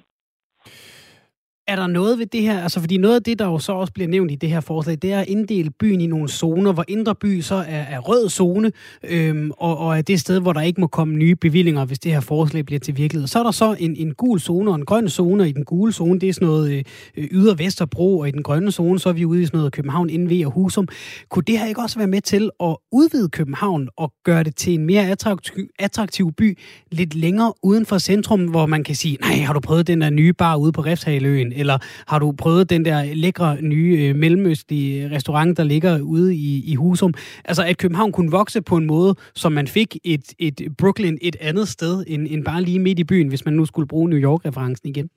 [1.69, 3.93] Er der noget ved det her, altså fordi noget af det, der jo så også
[3.93, 6.85] bliver nævnt i det her forslag, det er at inddele byen i nogle zoner, hvor
[6.89, 8.73] indre by så er, er rød zone,
[9.05, 12.13] øhm, og, og er det sted, hvor der ikke må komme nye bevillinger, hvis det
[12.13, 13.27] her forslag bliver til virkelighed.
[13.27, 15.65] Så er der så en, en gul zone og en grøn zone, og i den
[15.65, 16.87] gule zone, det er sådan noget
[17.17, 19.73] øh, yder Vesterbro, og i den grønne zone, så er vi ude i sådan noget
[19.73, 20.89] København, NV og Husum.
[21.29, 24.75] Kunne det her ikke også være med til at udvide København og gøre det til
[24.75, 26.59] en mere attraktiv, attraktiv by
[26.93, 30.11] lidt længere uden for centrum, hvor man kan sige, nej, har du prøvet den der
[30.11, 35.05] nye bar ude på Refshaløen, eller har du prøvet den der lækre nye øh, mellemøstlige
[35.05, 37.15] øh, restaurant, der ligger ude i, i Husum?
[37.45, 41.37] Altså, at København kunne vokse på en måde, som man fik et, et Brooklyn et
[41.41, 44.19] andet sted, end, end bare lige midt i byen, hvis man nu skulle bruge New
[44.19, 45.11] York-referencen igen?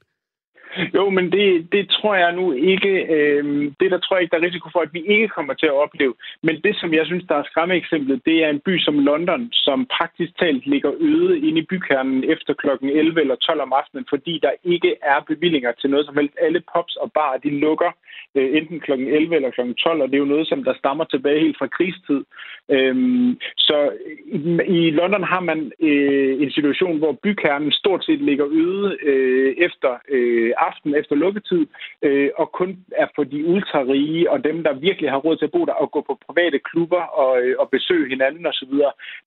[0.96, 4.42] Jo, men det, det tror jeg nu ikke, øh, det der tror jeg ikke, der
[4.42, 6.14] er risiko for, at vi ikke kommer til at opleve.
[6.44, 9.88] Men det, som jeg synes, der er skræmmeeksemplet, det er en by som London, som
[9.98, 14.40] praktisk talt ligger øde inde i bykernen efter klokken 11 eller 12 om aftenen, fordi
[14.44, 16.36] der ikke er bevillinger til noget som helst.
[16.42, 17.92] Alle pops og barer, de lukker
[18.36, 21.04] øh, enten klokken 11 eller klokken 12, og det er jo noget, som der stammer
[21.04, 22.22] tilbage helt fra krigstid.
[22.70, 23.92] Øhm, så
[24.26, 24.40] i,
[24.78, 29.92] i London har man øh, en situation, hvor bykernen stort set ligger øde øh, efter
[30.10, 31.68] øh, aften efter lukketid,
[32.02, 35.52] øh, og kun er for de ultrarige og dem, der virkelig har råd til at
[35.52, 38.74] bo der, og gå på private klubber og, øh, og besøge hinanden osv.,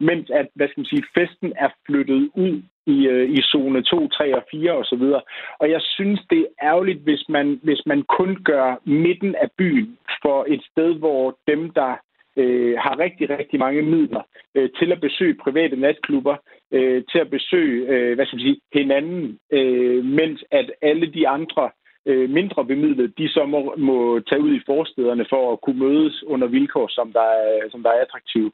[0.00, 4.08] mens at, hvad skal man sige, festen er flyttet ud i, øh, i zone 2,
[4.08, 5.22] 3 og 4 og så videre.
[5.58, 9.98] Og jeg synes, det er ærgerligt, hvis man, hvis man kun gør midten af byen
[10.22, 11.96] for et sted, hvor dem, der
[12.36, 14.22] øh, har rigtig, rigtig mange midler
[14.54, 16.36] øh, til at besøge private natklubber,
[16.72, 21.28] øh, til at besøge øh, hvad skal man sige, hinanden, øh, mens at alle de
[21.28, 21.70] andre
[22.06, 26.24] øh, mindre bemidlede, de så må, må tage ud i forstederne for at kunne mødes
[26.26, 28.52] under vilkår, som der er, som der er attraktive.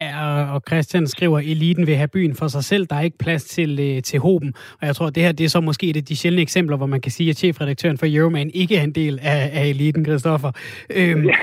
[0.00, 2.86] Ja, og Christian skriver, at eliten vil have byen for sig selv.
[2.86, 4.54] Der er ikke plads til, øh, til håben.
[4.80, 6.86] Og jeg tror, det her det er så måske et af de sjældne eksempler, hvor
[6.86, 10.52] man kan sige, at chefredaktøren for Euroman ikke er en del af, af eliten, Christoffer.
[10.90, 11.34] Øhm, ja.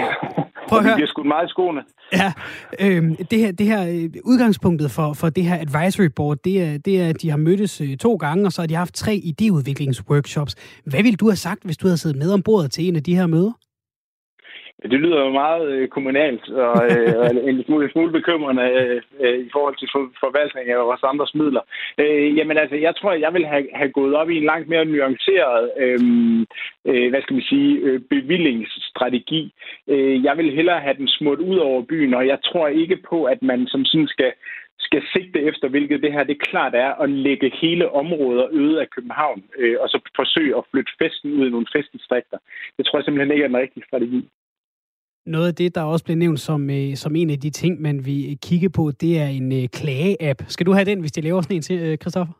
[0.67, 0.97] Prøv at høre.
[0.97, 1.81] Det skudt meget i skoene.
[2.13, 2.33] Ja,
[2.79, 6.77] øhm, det her, det her øh, udgangspunktet for, for det her advisory board, det er,
[6.77, 9.21] det er, at de har mødtes øh, to gange, og så har de haft tre
[9.25, 10.55] idéudviklingsworkshops.
[10.85, 13.03] Hvad ville du have sagt, hvis du havde siddet med om bordet til en af
[13.03, 13.51] de her møder?
[14.81, 18.65] Det lyder jo meget øh, kommunalt og, øh, og en smule, smule bekymrende
[19.19, 21.61] øh, i forhold til for, forvaltning af vores andres midler.
[22.37, 25.71] Jamen altså, jeg tror, jeg vil have, have gået op i en langt mere nuanceret,
[25.83, 25.99] øh,
[26.89, 29.53] øh, hvad skal man sige, bevillingsstrategi.
[30.27, 33.41] Jeg vil hellere have den smurt ud over byen, og jeg tror ikke på, at
[33.41, 34.31] man som sådan skal
[34.79, 38.89] skal sigte efter, hvilket det her det klart er, at lægge hele områder øde af
[38.89, 42.37] København, øh, og så forsøge at flytte festen ud i nogle festdistrikter.
[42.77, 44.29] Det tror jeg simpelthen ikke er den rigtige strategi.
[45.25, 48.05] Noget af det, der også bliver nævnt som, øh, som en af de ting, man
[48.05, 50.43] vil kigge på, det er en øh, klage-app.
[50.47, 52.33] Skal du have den, hvis de laver sådan en til, øh, Christopher?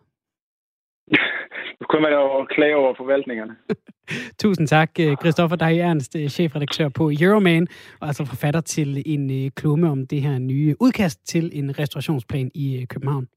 [1.80, 3.56] Nu kommer man jo klage over forvaltningerne.
[4.42, 7.68] Tusind tak, øh, Christoffer Dej Ernst, øh, chefredaktør på Euroman,
[8.02, 12.52] og altså forfatter til en øh, klumme om det her nye udkast til en restaurationsplan
[12.56, 13.28] i København.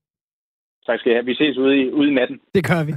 [0.87, 1.24] Tak skal I have.
[1.24, 2.37] Vi ses ude i, ude i natten.
[2.55, 2.93] Det gør vi.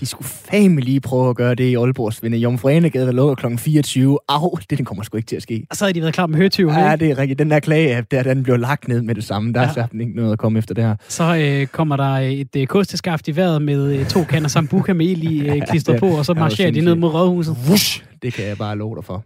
[0.00, 2.38] De skulle fame lige prøve at gøre det i Aalborg, Svende.
[2.38, 3.56] Jomfruanegade, der lukker kl.
[3.58, 4.18] 24.
[4.28, 5.66] Au, det den kommer sgu ikke til at ske.
[5.70, 7.38] Og så har de været klar med høretyven, Ja, det er rigtigt.
[7.38, 9.52] Den der klage der, den bliver lagt ned med det samme.
[9.52, 9.66] Der ja.
[9.66, 10.96] er simpelthen ikke noget at komme efter det her.
[11.08, 11.24] Så
[11.62, 15.48] øh, kommer der et øh, kosteskaft i vejret med øh, to kander sambuca mel i
[15.48, 17.56] øh, klistret på, og så marcherer de ned mod rådhuset.
[17.70, 19.24] Wush, det kan jeg bare love dig for.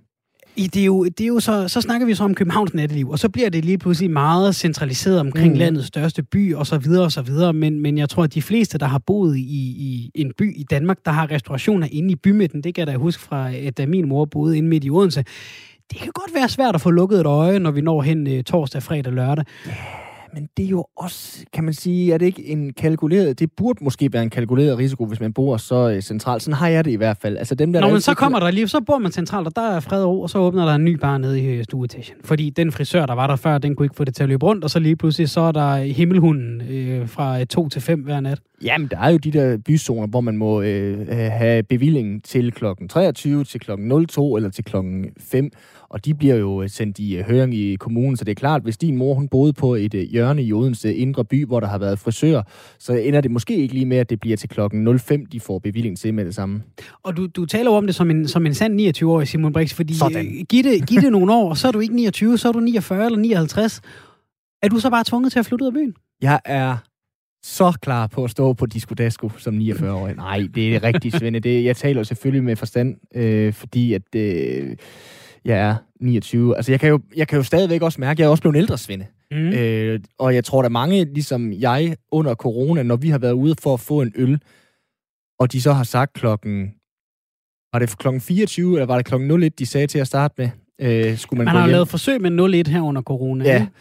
[0.57, 3.11] I, det er jo, det er jo så, så snakker vi så om Københavns natteliv,
[3.11, 5.59] og så bliver det lige pludselig meget centraliseret omkring mm.
[5.59, 7.52] landets største by, og så videre og så videre.
[7.52, 10.62] Men, men jeg tror, at de fleste, der har boet i, i en by i
[10.62, 13.86] Danmark, der har restaurationer inde i bymidten, det kan jeg da huske fra, at da
[13.86, 15.24] min mor boede inde midt i Odense,
[15.92, 18.44] det kan godt være svært at få lukket et øje, når vi når hen øh,
[18.44, 19.44] torsdag, fredag, lørdag.
[19.66, 20.05] Yeah
[20.37, 23.84] men det er jo også, kan man sige, er det ikke en kalkuleret, det burde
[23.84, 26.43] måske være en kalkuleret risiko, hvis man bor så øh, centralt.
[26.43, 27.37] Sådan har jeg det i hvert fald.
[27.37, 29.62] Altså dem, der Nå, men så kommer der lige, så bor man centralt, og der
[29.62, 32.14] er fred og ro, og så åbner der en ny bar nede i øh, stueetagen.
[32.24, 34.47] Fordi den frisør, der var der før, den kunne ikke få det til at løbe
[34.47, 38.20] rundt, og så lige pludselig, så er der himmelhunden øh, fra 2 til 5 hver
[38.20, 38.41] nat.
[38.62, 42.88] Jamen, der er jo de der byzoner, hvor man må øh, have bevillingen til klokken
[42.88, 45.50] 23, til klokken 02 eller til klokken 5
[45.88, 48.62] og de bliver jo øh, sendt i øh, høring i kommunen, så det er klart,
[48.62, 51.66] hvis din mor hun boede på et øh, hjørne i Odense Indre By, hvor der
[51.66, 52.42] har været frisør,
[52.78, 55.59] så ender det måske ikke lige med, at det bliver til klokken 05, de får
[55.59, 56.62] bevilling til med det samme.
[57.02, 59.94] Og du, du taler om det som en, som en sand 29-årig, Simon Brix, fordi
[60.48, 63.04] giv det, giv det nogle år, så er du ikke 29, så er du 49
[63.04, 63.80] eller 59.
[64.62, 65.94] Er du så bare tvunget til at flytte ud af byen?
[66.22, 66.76] Jeg er
[67.47, 70.16] så klar på at stå på Disco Dasco som 49-årig.
[70.16, 71.40] Nej, det er rigtigt, Svende.
[71.40, 74.14] Det, jeg taler selvfølgelig med forstand, øh, fordi at...
[74.16, 74.76] Øh,
[75.47, 76.57] jeg er 29.
[76.57, 78.57] Altså, jeg kan jo, jeg kan jo stadigvæk også mærke, at jeg er også blevet
[78.57, 79.07] ældre, Svende.
[79.30, 79.36] Mm.
[79.36, 83.32] Øh, og jeg tror, der er mange, ligesom jeg, under corona, når vi har været
[83.32, 84.38] ude for at få en øl,
[85.38, 86.72] og de så har sagt klokken...
[87.72, 90.51] Var det klokken 24, eller var det klokken 01, de sagde til at starte med?
[90.80, 93.44] Øh, skulle man man har lavet forsøg med 01 her under corona.
[93.44, 93.55] Ja.
[93.61, 93.72] Ikke?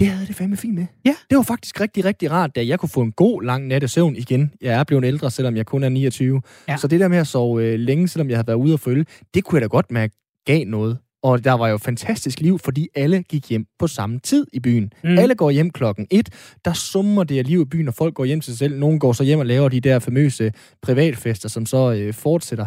[0.00, 0.86] Det havde det fandme fint med.
[1.04, 1.14] Ja.
[1.30, 4.16] Det var faktisk rigtig, rigtig rart, da jeg kunne få en god, lang nat søvn
[4.16, 4.52] igen.
[4.60, 6.42] Jeg er blevet ældre, selvom jeg kun er 29.
[6.68, 6.76] Ja.
[6.76, 9.04] Så det der med at sove øh, længe, selvom jeg havde været ude og følge,
[9.34, 10.14] det kunne jeg da godt mærke
[10.46, 10.98] gav noget.
[11.22, 14.92] Og der var jo fantastisk liv, fordi alle gik hjem på samme tid i byen.
[15.04, 15.18] Mm.
[15.18, 16.30] Alle går hjem klokken et.
[16.64, 18.78] Der summer det af liv i byen, og folk går hjem til sig selv.
[18.78, 22.66] Nogle går så hjem og laver de der famøse privatfester, som så øh, fortsætter.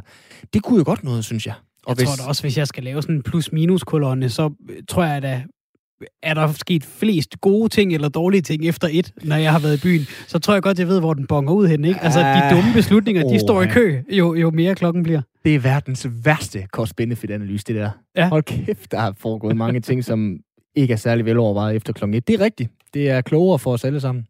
[0.54, 1.54] Det kunne jo godt noget, synes jeg.
[1.86, 2.08] Og jeg hvis...
[2.08, 5.44] tror da også, hvis jeg skal lave sådan en plus-minus-kolonne, så øh, tror jeg da,
[6.24, 9.78] er der sket flest gode ting eller dårlige ting efter et, når jeg har været
[9.78, 11.86] i byen, så tror jeg godt, jeg ved, hvor den bonger ud hen.
[11.86, 12.00] Ikke?
[12.00, 15.22] Altså, de dumme beslutninger, oh, de står i kø, jo, jo mere klokken bliver.
[15.46, 17.90] Det er verdens værste cost-benefit-analyse, det der.
[18.16, 18.30] Ja.
[18.30, 20.38] Hold kæft, der har foregået mange ting, som
[20.76, 22.28] ikke er særlig velovervejet efter klokken 1.
[22.28, 22.72] Det er rigtigt.
[22.94, 24.26] Det er klogere for os alle sammen.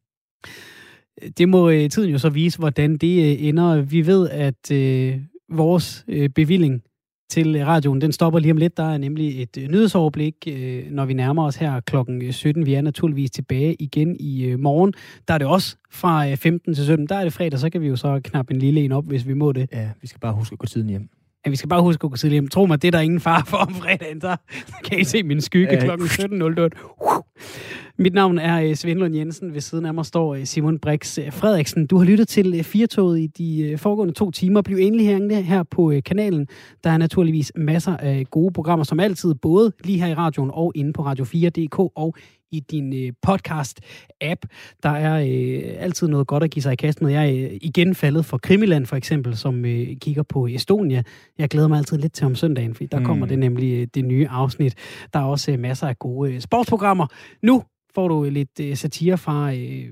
[1.38, 3.82] Det må øh, tiden jo så vise, hvordan det øh, ender.
[3.82, 5.18] Vi ved, at øh,
[5.50, 6.82] vores øh, bevilling
[7.30, 8.02] til radioen.
[8.02, 8.78] Den stopper lige om lidt.
[8.78, 12.66] Der er nemlig et øh, nyhedsoverblik, øh, når vi nærmer os her klokken øh, 17.
[12.66, 14.94] Vi er naturligvis tilbage igen i morgen.
[15.28, 17.08] Der er det også fra 15 til 17.
[17.08, 19.28] Der er det fredag, så kan vi jo så knappe en lille en op, hvis
[19.28, 19.70] vi må det.
[19.72, 21.10] Ja, vi skal bare huske at gå tiden hjem.
[21.48, 22.48] Ja, vi skal bare huske at gå tidligt hjem.
[22.48, 24.22] Tro mig, det er der ingen far for om fredagen.
[24.22, 24.38] Så
[24.84, 25.96] kan I se min skygge ja.
[25.96, 26.02] kl.
[26.02, 27.94] 17.08.
[28.00, 29.54] Mit navn er øh, Svend Lund Jensen.
[29.54, 31.88] Ved siden af mig står øh, Simon Brix øh, Frederiksen.
[31.88, 34.62] Du har lyttet til Firtoget i de foregående to timer.
[34.62, 36.48] Bliv endelig hængende her på kanalen.
[36.84, 40.72] Der er naturligvis masser af gode programmer, som altid, både lige her i radioen og
[40.76, 42.16] inde på Radio4.dk og
[42.52, 44.42] i din øh, podcast-app.
[44.84, 47.12] Der er øh, altid noget godt at give sig i kast med.
[47.12, 51.04] Jeg er øh, igen faldet for Krimiland for eksempel, som øh, kigger på Estonia.
[51.38, 53.06] Jeg glæder mig altid lidt til om søndagen, for der mm.
[53.06, 54.76] kommer det nemlig øh, det nye afsnit.
[55.14, 57.08] Der er også øh, masser af gode øh, sportsprogrammer.
[57.44, 57.64] Nu
[57.96, 59.90] får du lidt øh, satire fra øh,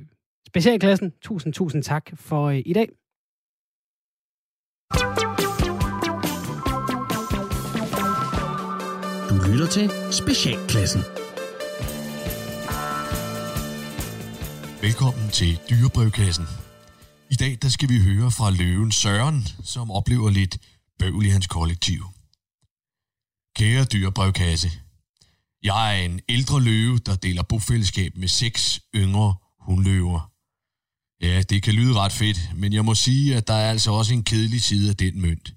[0.47, 1.13] specialklassen.
[1.21, 2.89] Tusind, tusind tak for øh, i dag.
[9.29, 11.01] Du lytter til Specialklassen.
[14.85, 16.45] Velkommen til Dyrebrevkassen.
[17.31, 20.57] I dag der skal vi høre fra løven Søren, som oplever lidt
[20.99, 22.03] bøvl i hans kollektiv.
[23.55, 24.71] Kære dyrebrevkasse,
[25.63, 30.31] jeg er en ældre løve, der deler bofællesskab med seks yngre hundløver.
[31.21, 34.13] Ja, det kan lyde ret fedt, men jeg må sige, at der er altså også
[34.13, 35.53] en kedelig side af den mønt.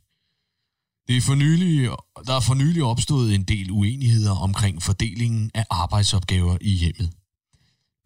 [1.08, 1.90] Det er for nylig,
[2.26, 7.17] der er for nylig opstået en del uenigheder omkring fordelingen af arbejdsopgaver i hjemmet.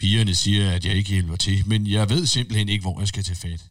[0.02, 3.24] Pigerne siger, at jeg ikke hjælper til, men jeg ved simpelthen ikke, hvor jeg skal
[3.24, 3.70] tage fat.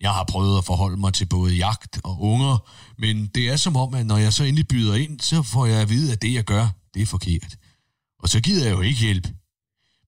[0.00, 2.58] Jeg har prøvet at forholde mig til både jagt og unger,
[2.98, 5.80] men det er som om, at når jeg så endelig byder ind, så får jeg
[5.80, 7.56] at vide, at det, jeg gør, det er forkert.
[8.18, 9.28] Og så gider jeg jo ikke hjælp.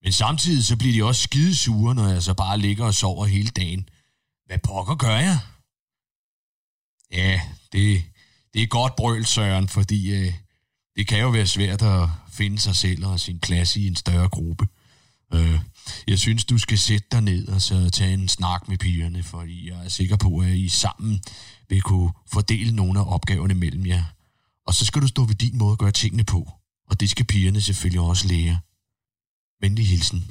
[0.02, 3.48] Men samtidig så bliver de også skidesure, når jeg så bare ligger og sover hele
[3.48, 3.88] dagen.
[4.46, 5.38] Hvad pokker gør jeg?
[7.12, 7.40] Ja,
[7.72, 8.04] det,
[8.54, 10.34] det er godt brøl, Søren, fordi øh,
[10.96, 14.28] det kan jo være svært at finde sig selv og sin klasse i en større
[14.28, 14.66] gruppe.
[15.32, 15.60] Øh,
[16.06, 19.70] jeg synes, du skal sætte dig ned og så tage en snak med pigerne, fordi
[19.70, 21.20] jeg er sikker på, at I sammen
[21.68, 24.04] vil kunne fordele nogle af opgaverne mellem jer.
[24.66, 26.50] Og så skal du stå ved din måde at gøre tingene på,
[26.90, 28.58] og det skal pigerne selvfølgelig også lære.
[29.60, 30.30] Venlig hilsen.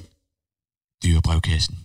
[1.04, 1.78] Dyrebrevkassen.